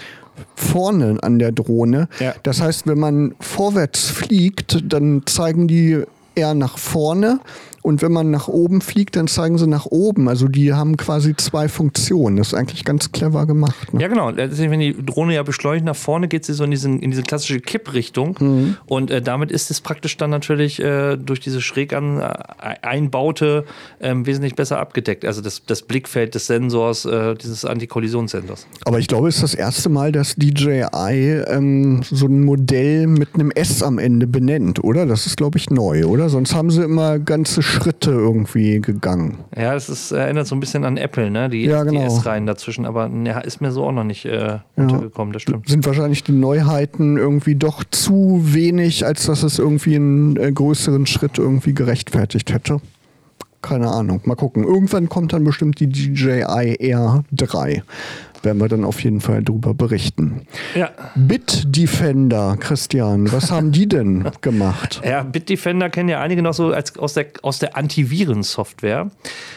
[0.55, 2.09] vorne an der Drohne.
[2.21, 2.35] Ja.
[2.43, 6.03] Das heißt, wenn man vorwärts fliegt, dann zeigen die
[6.35, 7.41] eher nach vorne
[7.87, 10.29] und wenn man nach oben fliegt, dann zeigen sie nach oben.
[10.29, 12.37] Also die haben quasi zwei Funktionen.
[12.37, 13.95] Das ist eigentlich ganz clever gemacht.
[13.95, 14.03] Ne?
[14.03, 14.33] Ja, genau.
[14.35, 17.61] Wenn die Drohne ja beschleunigt nach vorne, geht sie so in, diesen, in diese klassische
[17.61, 18.37] Kipprichtung.
[18.41, 18.77] Mhm.
[18.87, 22.33] Und äh, damit ist es praktisch dann natürlich äh, durch diese schräg an, äh,
[22.83, 23.65] Einbaute
[24.01, 25.25] ähm, wesentlich besser abgedeckt.
[25.25, 28.67] Also das, das Blickfeld des Sensors, äh, dieses Antikollisionssensors.
[28.85, 33.35] Aber ich glaube, es ist das erste Mal, dass DJI ähm, so ein Modell mit
[33.35, 35.07] einem S am Ende benennt, oder?
[35.07, 36.29] Das ist, glaube ich, neu, oder?
[36.29, 39.39] Sonst haben sie immer ganze Schritte irgendwie gegangen.
[39.57, 41.49] Ja, das ist, erinnert so ein bisschen an Apple, ne?
[41.49, 42.07] Die, Ja, genau.
[42.07, 45.69] S-Reihen dazwischen, aber ne, ist mir so auch noch nicht äh, untergekommen, das stimmt.
[45.69, 51.07] Sind wahrscheinlich die Neuheiten irgendwie doch zu wenig, als dass es irgendwie einen äh, größeren
[51.07, 52.81] Schritt irgendwie gerechtfertigt hätte.
[53.63, 54.21] Keine Ahnung.
[54.25, 54.65] Mal gucken.
[54.65, 57.83] Irgendwann kommt dann bestimmt die DJI R3.
[58.43, 60.43] Werden wir dann auf jeden Fall drüber berichten.
[60.75, 60.91] Ja.
[61.17, 65.01] Bitdefender, Christian, was haben die denn gemacht?
[65.05, 69.11] Ja, Bitdefender kennen ja einige noch so als aus der, aus der Antivirensoftware.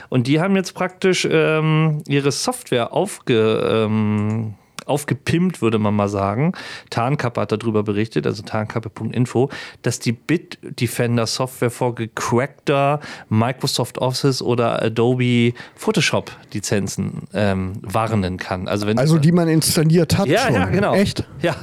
[0.09, 4.55] Und die haben jetzt praktisch ähm, ihre Software aufge, ähm,
[4.89, 6.53] aufgepimpt, würde man mal sagen.
[6.89, 9.49] Tarnkappe hat darüber berichtet, also tarnkappe.info,
[9.81, 12.99] dass die Bitdefender-Software vor gecrackter
[13.29, 18.67] Microsoft Office oder Adobe Photoshop-Lizenzen ähm, warnen kann.
[18.67, 20.53] Also, wenn Also die man installiert hat ja, schon.
[20.53, 20.93] ja, genau.
[20.95, 21.23] Echt?
[21.41, 21.55] Ja.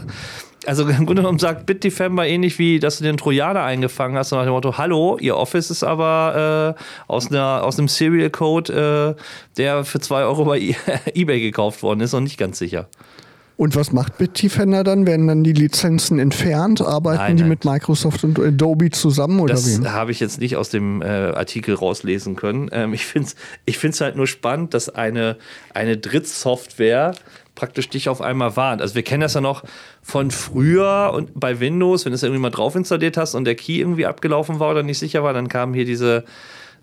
[0.66, 4.44] Also im Grunde genommen sagt Bitdefender ähnlich wie, dass du den Trojaner eingefangen hast, nach
[4.44, 9.22] dem Motto, hallo, ihr Office ist aber äh, aus, einer, aus einem Serial Code, äh,
[9.56, 10.74] der für 2 Euro bei E-
[11.14, 12.88] Ebay gekauft worden ist und nicht ganz sicher.
[13.56, 15.06] Und was macht Bitdefender dann?
[15.06, 16.82] Werden dann die Lizenzen entfernt?
[16.82, 17.48] Arbeiten Nein, die nein.
[17.50, 21.74] mit Microsoft und Adobe zusammen oder Das habe ich jetzt nicht aus dem äh, Artikel
[21.74, 22.68] rauslesen können.
[22.72, 25.38] Ähm, ich finde es ich find's halt nur spannend, dass eine,
[25.72, 27.14] eine Drittsoftware
[27.56, 28.80] praktisch dich auf einmal warnt.
[28.80, 29.64] Also wir kennen das ja noch
[30.02, 33.56] von früher und bei Windows, wenn du es irgendwie mal drauf installiert hast und der
[33.56, 36.24] Key irgendwie abgelaufen war oder nicht sicher war, dann kamen hier diese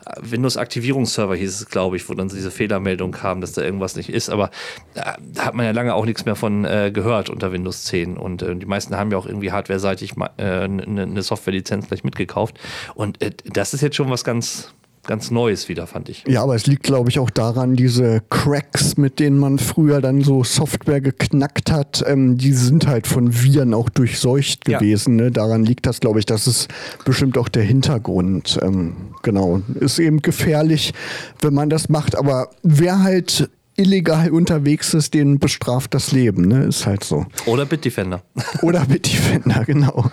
[0.05, 4.09] äh, Windows-Aktivierungsserver hieß es, glaube ich, wo dann diese Fehlermeldung kam, dass da irgendwas nicht
[4.09, 4.29] ist.
[4.29, 4.49] Aber
[4.95, 8.17] äh, da hat man ja lange auch nichts mehr von äh, gehört unter Windows 10.
[8.17, 12.59] Und äh, die meisten haben ja auch irgendwie hardware-seitig äh, eine eine Software-Lizenz gleich mitgekauft.
[12.95, 14.73] Und äh, das ist jetzt schon was ganz,
[15.05, 16.23] ganz Neues wieder, fand ich.
[16.27, 20.21] Ja, aber es liegt, glaube ich, auch daran, diese Cracks, mit denen man früher dann
[20.21, 24.79] so Software geknackt hat, ähm, die sind halt von Viren auch durchseucht Ja.
[24.79, 25.15] gewesen.
[25.17, 25.31] Ne?
[25.31, 26.67] Daran liegt das, glaube ich, das ist
[27.05, 28.59] bestimmt auch der Hintergrund.
[28.61, 29.61] Ähm, genau.
[29.79, 30.93] Ist eben gefährlich,
[31.41, 36.63] wenn man das macht, aber wer halt illegal unterwegs ist, den bestraft das Leben, ne?
[36.65, 37.25] Ist halt so.
[37.47, 38.21] Oder Bitdefender.
[38.61, 40.05] Oder Bitdefender, genau.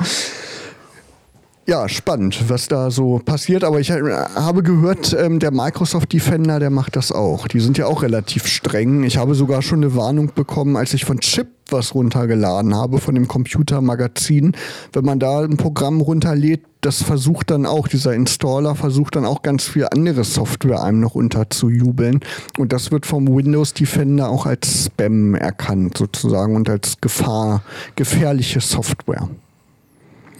[1.70, 3.62] Ja, spannend, was da so passiert.
[3.62, 4.02] Aber ich äh,
[4.34, 7.46] habe gehört, ähm, der Microsoft Defender, der macht das auch.
[7.46, 9.04] Die sind ja auch relativ streng.
[9.04, 13.14] Ich habe sogar schon eine Warnung bekommen, als ich von Chip was runtergeladen habe, von
[13.14, 14.56] dem Computermagazin.
[14.92, 19.42] Wenn man da ein Programm runterlädt, das versucht dann auch, dieser Installer versucht dann auch
[19.42, 22.18] ganz viel andere Software einem noch unterzujubeln.
[22.58, 27.62] Und das wird vom Windows Defender auch als Spam erkannt, sozusagen, und als Gefahr,
[27.94, 29.28] gefährliche Software.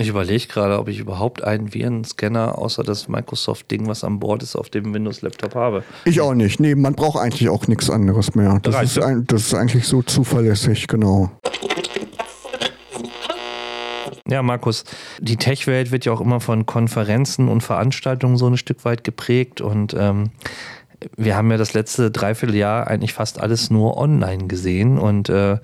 [0.01, 4.57] Ich überlege gerade, ob ich überhaupt einen Virenscanner außer das Microsoft-Ding, was an Bord ist,
[4.57, 5.85] auf dem Windows-Laptop habe.
[6.07, 6.59] Ich auch nicht.
[6.59, 8.61] Nee, man braucht eigentlich auch nichts anderes mehr.
[8.63, 11.31] Das, ist, ein, das ist eigentlich so zuverlässig, genau.
[14.27, 14.85] Ja, Markus,
[15.21, 19.61] die Tech-Welt wird ja auch immer von Konferenzen und Veranstaltungen so ein Stück weit geprägt
[19.61, 20.31] und ähm,
[21.19, 25.59] wir haben ja das letzte Dreivierteljahr eigentlich fast alles nur online gesehen und äh,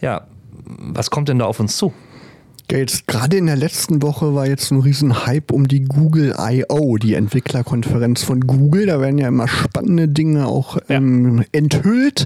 [0.00, 0.26] ja,
[0.64, 1.92] was kommt denn da auf uns zu?
[2.70, 6.34] Ja, jetzt gerade in der letzten Woche war jetzt ein riesen Hype um die Google
[6.38, 8.86] I.O., die Entwicklerkonferenz von Google.
[8.86, 12.24] Da werden ja immer spannende Dinge auch ähm, enthüllt.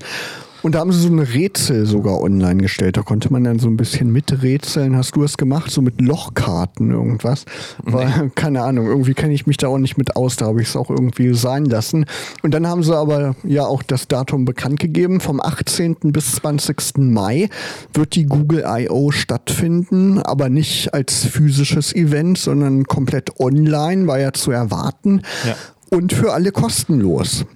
[0.63, 2.97] Und da haben sie so ein Rätsel sogar online gestellt.
[2.97, 4.97] Da konnte man dann so ein bisschen miträtseln.
[4.97, 5.71] Hast du es gemacht?
[5.71, 7.45] So mit Lochkarten irgendwas?
[7.85, 10.37] War, keine Ahnung, irgendwie kenne ich mich da auch nicht mit aus.
[10.37, 12.07] Da habe ich es auch irgendwie sein lassen.
[12.43, 15.21] Und dann haben sie aber ja auch das Datum bekannt gegeben.
[15.21, 15.97] Vom 18.
[16.13, 16.99] bis 20.
[16.99, 17.49] Mai
[17.95, 19.13] wird die Google I.O.
[19.13, 25.23] stattfinden, aber nicht als physisches Event, sondern komplett online, war ja zu erwarten.
[25.47, 25.55] Ja.
[25.91, 27.47] Und für alle kostenlos.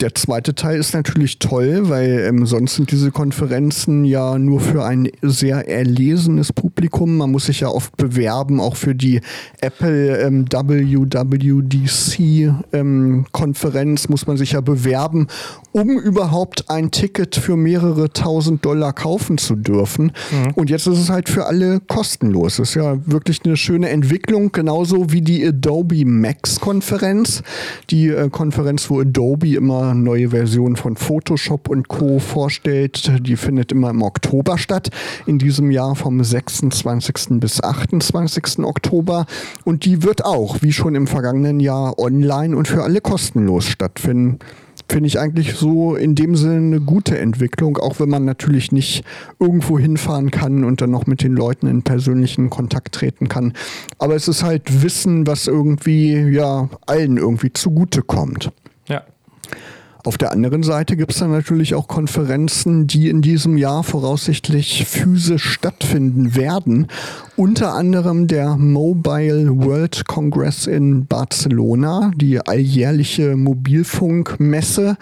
[0.00, 4.84] Der zweite Teil ist natürlich toll, weil ähm, sonst sind diese Konferenzen ja nur für
[4.84, 7.18] ein sehr erlesenes Publikum.
[7.18, 9.20] Man muss sich ja oft bewerben, auch für die
[9.60, 12.20] Apple ähm, WWDC
[12.72, 13.26] ähm,
[14.08, 15.26] muss man sich ja bewerben,
[15.72, 20.12] um überhaupt ein Ticket für mehrere tausend Dollar kaufen zu dürfen.
[20.30, 20.52] Mhm.
[20.54, 22.56] Und jetzt ist es halt für alle kostenlos.
[22.56, 27.42] Das ist ja wirklich eine schöne Entwicklung, genauso wie die Adobe Max Konferenz,
[27.90, 32.18] die äh, Konferenz, wo Adobe immer neue Versionen von Photoshop und Co.
[32.18, 33.12] vorstellt.
[33.26, 34.90] Die findet immer im Oktober statt,
[35.26, 37.40] in diesem Jahr vom 26.
[37.40, 38.60] bis 28.
[38.60, 39.26] Oktober.
[39.64, 44.38] Und die wird auch, wie schon im vergangenen Jahr, online und für alle kostenlos stattfinden
[44.90, 49.04] finde ich eigentlich so in dem Sinne eine gute Entwicklung, auch wenn man natürlich nicht
[49.38, 53.52] irgendwo hinfahren kann und dann noch mit den Leuten in persönlichen Kontakt treten kann.
[53.98, 58.44] Aber es ist halt Wissen, was irgendwie ja allen irgendwie zugute kommt.
[58.46, 58.69] Ja.
[60.02, 64.86] Auf der anderen Seite gibt es dann natürlich auch Konferenzen, die in diesem Jahr voraussichtlich
[64.86, 66.86] physisch stattfinden werden.
[67.36, 74.96] Unter anderem der Mobile World Congress in Barcelona, die alljährliche Mobilfunkmesse,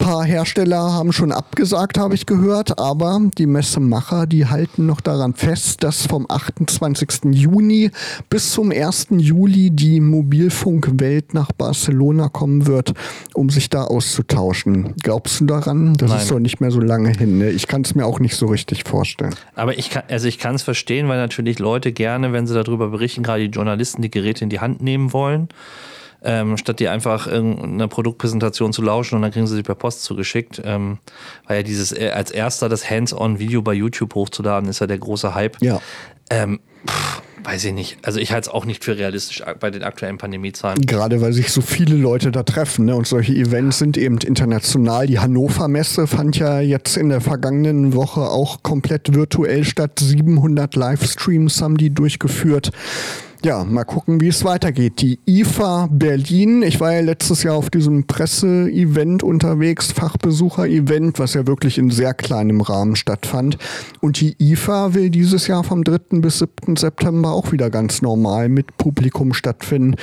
[0.00, 5.34] paar Hersteller haben schon abgesagt, habe ich gehört, aber die Messemacher, die halten noch daran
[5.34, 7.32] fest, dass vom 28.
[7.32, 7.90] Juni
[8.30, 9.08] bis zum 1.
[9.18, 12.94] Juli die Mobilfunkwelt nach Barcelona kommen wird,
[13.34, 14.94] um sich da auszutauschen.
[15.02, 15.92] Glaubst du daran?
[15.94, 16.20] Das Nein.
[16.20, 17.38] ist doch nicht mehr so lange hin.
[17.38, 17.50] Ne?
[17.50, 19.34] Ich kann es mir auch nicht so richtig vorstellen.
[19.54, 22.88] Aber ich kann, also ich kann es verstehen, weil natürlich Leute gerne, wenn sie darüber
[22.88, 25.48] berichten, gerade die Journalisten, die Geräte in die Hand nehmen wollen
[26.22, 30.02] ähm, statt dir einfach eine Produktpräsentation zu lauschen und dann kriegen sie sie per Post
[30.02, 30.60] zugeschickt.
[30.64, 30.98] Ähm,
[31.46, 35.34] weil ja dieses äh, als erster das Hands-on-Video bei YouTube hochzuladen, ist ja der große
[35.34, 35.56] Hype.
[35.60, 35.80] Ja.
[36.30, 37.98] Ähm, pff, weiß ich nicht.
[38.02, 40.80] Also ich halte es auch nicht für realistisch bei den aktuellen Pandemiezahlen.
[40.82, 42.86] Gerade weil sich so viele Leute da treffen.
[42.86, 42.94] Ne?
[42.94, 45.06] Und solche Events sind eben international.
[45.06, 49.98] Die Hannover Messe fand ja jetzt in der vergangenen Woche auch komplett virtuell statt.
[49.98, 52.70] 700 Livestreams haben die durchgeführt
[53.42, 55.00] ja, mal gucken, wie es weitergeht.
[55.00, 61.46] Die IFA Berlin, ich war ja letztes Jahr auf diesem Presse-Event unterwegs, Fachbesucher-Event, was ja
[61.46, 63.56] wirklich in sehr kleinem Rahmen stattfand.
[64.00, 66.20] Und die IFA will dieses Jahr vom 3.
[66.20, 66.76] bis 7.
[66.76, 69.96] September auch wieder ganz normal mit Publikum stattfinden.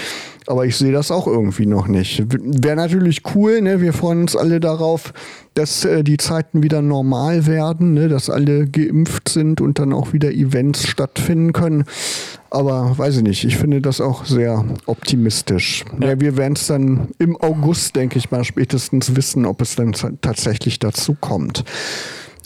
[0.48, 2.24] Aber ich sehe das auch irgendwie noch nicht.
[2.30, 3.82] Wäre natürlich cool, ne?
[3.82, 5.14] Wir freuen uns alle darauf,
[5.58, 8.08] dass äh, die Zeiten wieder normal werden, ne?
[8.08, 11.84] dass alle geimpft sind und dann auch wieder Events stattfinden können.
[12.50, 15.84] Aber weiß ich nicht, ich finde das auch sehr optimistisch.
[16.00, 16.10] Ja.
[16.10, 19.94] Ja, wir werden es dann im August, denke ich mal, spätestens wissen, ob es dann
[20.22, 21.64] tatsächlich dazu kommt.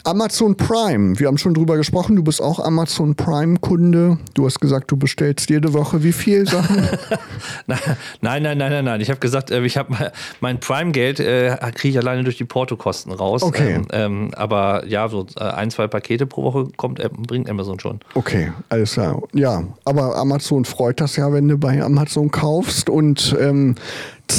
[0.04, 4.18] Amazon Prime, wir haben schon drüber gesprochen, du bist auch Amazon Prime-Kunde.
[4.34, 6.88] Du hast gesagt, du bestellst jede Woche wie viel Sachen?
[7.68, 7.80] nein,
[8.22, 9.02] nein, nein, nein, nein.
[9.02, 13.12] Ich habe gesagt, äh, ich habe mein Prime-Geld äh, kriege ich alleine durch die Portokosten
[13.12, 13.44] raus.
[13.44, 13.76] Okay.
[13.76, 18.00] Ähm, ähm, aber ja, so äh, ein, zwei Pakete pro Woche kommt, bringt Amazon schon.
[18.16, 19.22] Okay, alles klar.
[19.34, 23.76] Ja, aber Amazon freut das ja, wenn du bei Amazon kaufst und ähm,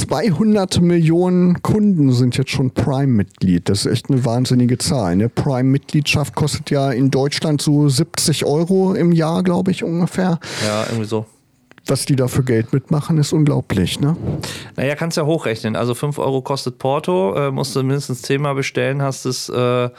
[0.01, 3.69] 200 Millionen Kunden sind jetzt schon Prime-Mitglied.
[3.69, 5.17] Das ist echt eine wahnsinnige Zahl.
[5.17, 5.29] Ne?
[5.29, 10.39] Prime-Mitgliedschaft kostet ja in Deutschland so 70 Euro im Jahr, glaube ich, ungefähr.
[10.67, 11.27] Ja, irgendwie so.
[11.87, 14.17] Was die da für Geld mitmachen, ist unglaublich, ne?
[14.77, 15.77] Naja, kannst ja hochrechnen.
[15.77, 19.91] Also 5 Euro kostet Porto, äh, musst du mindestens 10 Mal bestellen, hast es äh,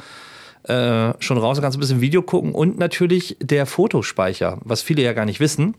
[0.64, 5.14] äh, schon raus, kannst ein bisschen Video gucken und natürlich der Fotospeicher, was viele ja
[5.14, 5.76] gar nicht wissen.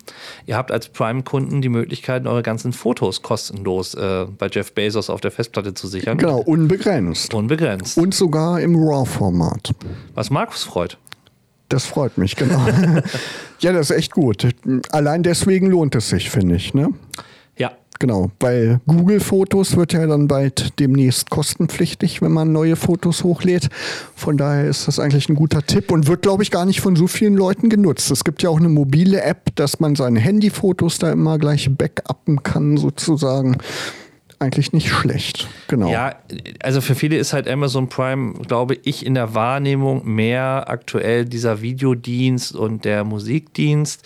[0.47, 5.21] Ihr habt als Prime-Kunden die Möglichkeit, eure ganzen Fotos kostenlos äh, bei Jeff Bezos auf
[5.21, 6.19] der Festplatte zu sichern.
[6.19, 7.33] Genau, unbegrenzt.
[7.33, 7.97] Unbegrenzt.
[7.97, 9.75] Und sogar im RAW-Format.
[10.15, 10.99] Was Markus freut.
[11.69, 12.61] Das freut mich, genau.
[13.61, 14.49] ja, das ist echt gut.
[14.93, 16.75] Allein deswegen lohnt es sich, finde ich.
[16.75, 16.91] Ne?
[18.05, 23.71] Genau, weil Google Fotos wird ja dann bald demnächst kostenpflichtig, wenn man neue Fotos hochlädt.
[24.15, 26.97] Von daher ist das eigentlich ein guter Tipp und wird, glaube ich, gar nicht von
[26.97, 28.11] so vielen Leuten genutzt.
[28.11, 32.43] Es gibt ja auch eine mobile App, dass man seine Handyfotos da immer gleich backuppen
[32.43, 33.57] kann, sozusagen.
[34.39, 35.91] Eigentlich nicht schlecht, genau.
[35.91, 36.17] Ja,
[36.63, 41.63] also für viele ist halt Amazon Prime, glaube ich, in der Wahrnehmung mehr aktuell dieser
[41.63, 44.03] Videodienst und der Musikdienst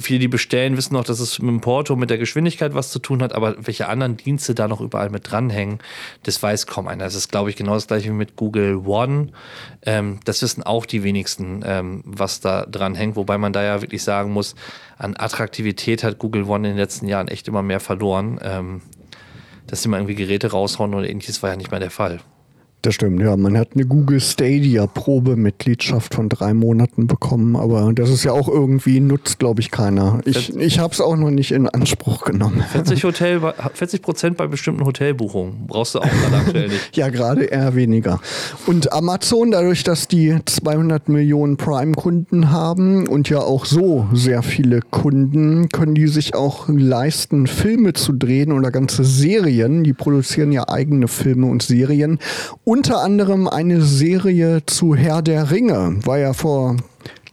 [0.00, 2.98] viele, die bestellen, wissen noch, dass es mit dem Porto, mit der Geschwindigkeit was zu
[2.98, 5.78] tun hat, aber welche anderen Dienste da noch überall mit dranhängen,
[6.22, 7.04] das weiß kaum einer.
[7.04, 9.28] Das ist, glaube ich, genau das gleiche wie mit Google One.
[9.84, 13.82] Ähm, das wissen auch die wenigsten, ähm, was da dran hängt, wobei man da ja
[13.82, 14.54] wirklich sagen muss,
[14.98, 18.38] an Attraktivität hat Google One in den letzten Jahren echt immer mehr verloren.
[18.42, 18.82] Ähm,
[19.66, 22.20] dass sie mal irgendwie Geräte raushauen oder ähnliches war ja nicht mehr der Fall.
[22.82, 23.36] Das stimmt, ja.
[23.36, 28.48] Man hat eine Google Stadia Probemitgliedschaft von drei Monaten bekommen, aber das ist ja auch
[28.48, 30.20] irgendwie, nutzt, glaube ich, keiner.
[30.24, 32.64] Ich, ich habe es auch noch nicht in Anspruch genommen.
[32.72, 33.40] 40 Hotel,
[33.74, 36.80] 40 Prozent bei bestimmten Hotelbuchungen brauchst du auch gerade aktuell nicht.
[36.96, 38.20] ja, gerade eher weniger.
[38.66, 44.80] Und Amazon, dadurch, dass die 200 Millionen Prime-Kunden haben und ja auch so sehr viele
[44.80, 49.84] Kunden, können die sich auch leisten, Filme zu drehen oder ganze Serien.
[49.84, 52.18] Die produzieren ja eigene Filme und Serien
[52.72, 55.98] unter anderem eine Serie zu Herr der Ringe.
[56.06, 56.78] War ja vor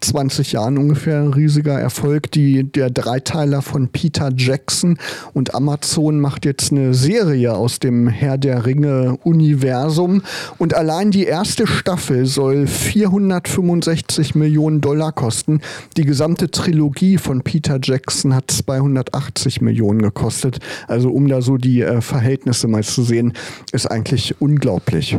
[0.02, 4.98] 20 Jahren ungefähr riesiger Erfolg, die, der Dreiteiler von Peter Jackson
[5.34, 10.22] und Amazon macht jetzt eine Serie aus dem Herr der Ringe Universum
[10.58, 15.62] und allein die erste Staffel soll 465 Millionen Dollar kosten.
[15.98, 20.60] Die gesamte Trilogie von Peter Jackson hat 280 Millionen gekostet.
[20.88, 23.34] Also um da so die äh, Verhältnisse mal zu sehen,
[23.72, 25.18] ist eigentlich unglaublich.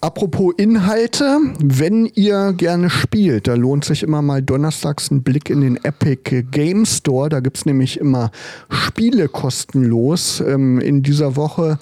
[0.00, 5.60] Apropos Inhalte, wenn ihr gerne spielt, da lohnt sich immer mal donnerstags ein Blick in
[5.60, 7.28] den Epic Game Store.
[7.28, 8.30] Da gibt es nämlich immer
[8.70, 10.40] Spiele kostenlos.
[10.40, 11.80] Ähm, in dieser Woche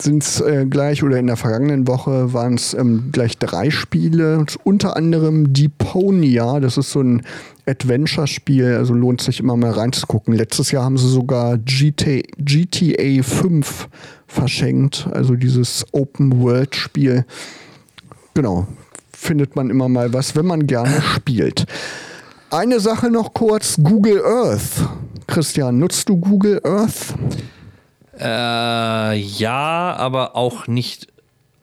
[0.00, 4.44] sind es äh, gleich oder in der vergangenen Woche waren es ähm, gleich drei Spiele,
[4.64, 7.22] unter anderem Deponia, das ist so ein
[7.66, 10.34] Adventure-Spiel, also lohnt sich immer mal reinzugucken.
[10.34, 13.88] Letztes Jahr haben sie sogar GTA, GTA 5
[14.26, 17.24] verschenkt, also dieses Open-World-Spiel.
[18.34, 18.66] Genau,
[19.12, 21.66] findet man immer mal was, wenn man gerne spielt.
[22.50, 24.88] Eine Sache noch kurz, Google Earth.
[25.26, 27.14] Christian, nutzt du Google Earth?
[28.18, 31.08] Äh, ja, aber auch nicht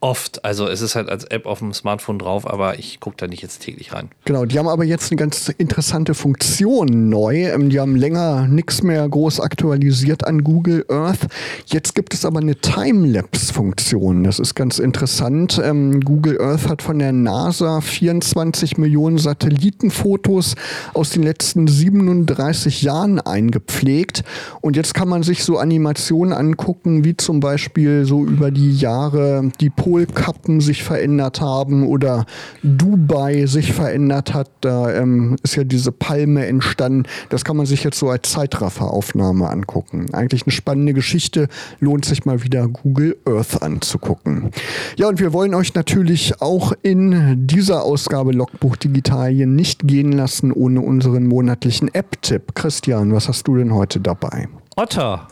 [0.04, 0.44] oft.
[0.44, 3.42] Also es ist halt als App auf dem Smartphone drauf, aber ich gucke da nicht
[3.42, 4.10] jetzt täglich rein.
[4.26, 7.50] Genau, die haben aber jetzt eine ganz interessante Funktion neu.
[7.50, 11.28] Ähm, die haben länger nichts mehr groß aktualisiert an Google Earth.
[11.68, 14.26] Jetzt gibt es aber eine Timelapse-Funktion.
[14.26, 15.62] Das ist ganz interessant.
[15.64, 20.56] Ähm, Google Earth hat von der NASA 24 Millionen Satellitenfotos
[20.94, 24.26] aus den letzten 37 Jahren eingepflegt.
[24.60, 29.50] Und jetzt kann man sich so Animationen angucken, wie zum Beispiel so über die Jahre
[29.62, 32.26] die Pol Polkappen sich verändert haben oder
[32.64, 34.50] Dubai sich verändert hat.
[34.62, 37.04] Da ähm, ist ja diese Palme entstanden.
[37.30, 40.08] Das kann man sich jetzt so als Zeitrafferaufnahme angucken.
[40.12, 41.48] Eigentlich eine spannende Geschichte.
[41.80, 44.50] Lohnt sich mal wieder Google Earth anzugucken.
[44.98, 50.52] Ja, und wir wollen euch natürlich auch in dieser Ausgabe Logbuch Digitalien nicht gehen lassen
[50.52, 52.56] ohne unseren monatlichen App-Tipp.
[52.56, 54.48] Christian, was hast du denn heute dabei?
[54.76, 55.28] Otter.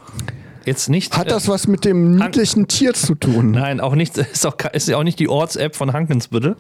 [0.66, 1.18] Jetzt nicht.
[1.18, 3.51] Hat das was mit dem niedlichen Tier zu tun?
[3.51, 4.18] Nein, auch nicht.
[4.32, 6.55] Ist auch, ist ja auch nicht die Orts-App von Hankensbüttel.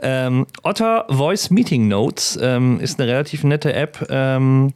[0.00, 4.72] Ähm, Otter Voice Meeting Notes ähm, ist eine relativ nette App, ähm,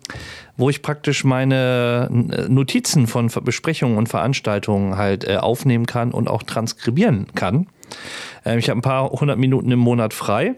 [0.56, 2.08] wo ich praktisch meine
[2.48, 7.66] Notizen von Besprechungen und Veranstaltungen halt äh, aufnehmen kann und auch transkribieren kann.
[8.44, 10.54] Ähm, ich habe ein paar hundert Minuten im Monat frei.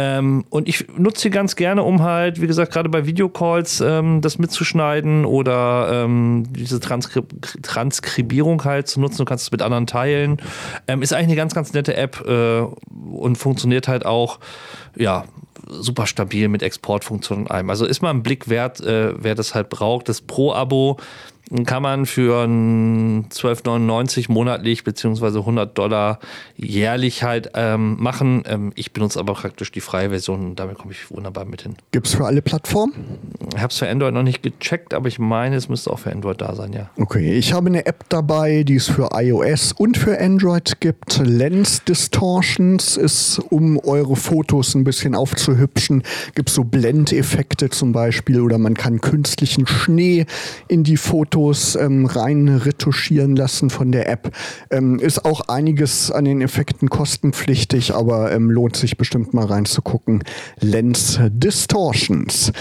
[0.00, 4.22] Ähm, und ich nutze sie ganz gerne, um halt, wie gesagt, gerade bei Videocalls ähm,
[4.22, 7.22] das mitzuschneiden oder ähm, diese Transkri
[7.62, 9.18] Transkribierung halt zu nutzen.
[9.18, 10.38] Du kannst es mit anderen teilen.
[10.88, 12.60] Ähm, ist eigentlich eine ganz, ganz nette App äh,
[13.12, 14.40] und funktioniert halt auch,
[14.96, 15.24] ja,
[15.68, 17.68] super stabil mit Exportfunktionen und allem.
[17.68, 20.08] Also ist mal ein Blick wert, äh, wer das halt braucht.
[20.08, 20.96] Das Pro-Abo
[21.64, 26.20] kann man für 12,99 monatlich beziehungsweise 100 Dollar
[26.56, 28.44] jährlich halt ähm, machen.
[28.46, 31.74] Ähm, ich benutze aber praktisch die freie Version und damit komme ich wunderbar mit hin.
[31.90, 32.92] Gibt es für alle Plattformen?
[33.52, 36.12] Ich habe es für Android noch nicht gecheckt, aber ich meine, es müsste auch für
[36.12, 36.88] Android da sein, ja.
[36.96, 41.18] Okay, ich habe eine App dabei, die es für iOS und für Android gibt.
[41.18, 46.04] Lens Distortions ist, um eure Fotos ein bisschen aufzuhübschen.
[46.36, 50.26] Gibt so Blendeffekte zum Beispiel oder man kann künstlichen Schnee
[50.68, 54.30] in die Fotos Fotos ähm, rein retuschieren lassen von der App.
[54.70, 60.22] Ähm, ist auch einiges an den Effekten kostenpflichtig, aber ähm, lohnt sich bestimmt mal reinzugucken.
[60.60, 62.52] Lens Distortions.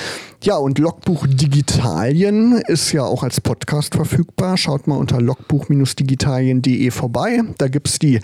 [0.42, 4.56] Ja, und Logbuch Digitalien ist ja auch als Podcast verfügbar.
[4.56, 7.42] Schaut mal unter logbuch-digitalien.de vorbei.
[7.58, 8.22] Da gibt es die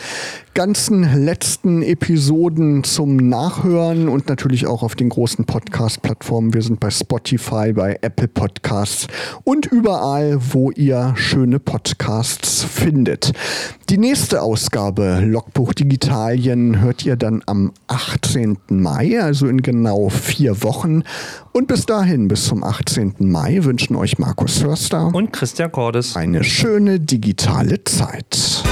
[0.53, 6.53] ganzen letzten Episoden zum Nachhören und natürlich auch auf den großen Podcast-Plattformen.
[6.53, 9.07] Wir sind bei Spotify, bei Apple Podcasts
[9.43, 13.33] und überall, wo ihr schöne Podcasts findet.
[13.89, 18.57] Die nächste Ausgabe Logbuch Digitalien hört ihr dann am 18.
[18.69, 21.03] Mai, also in genau vier Wochen.
[21.51, 23.15] Und bis dahin, bis zum 18.
[23.17, 28.63] Mai, wünschen euch Markus Förster und Christian Cordes eine schöne digitale Zeit.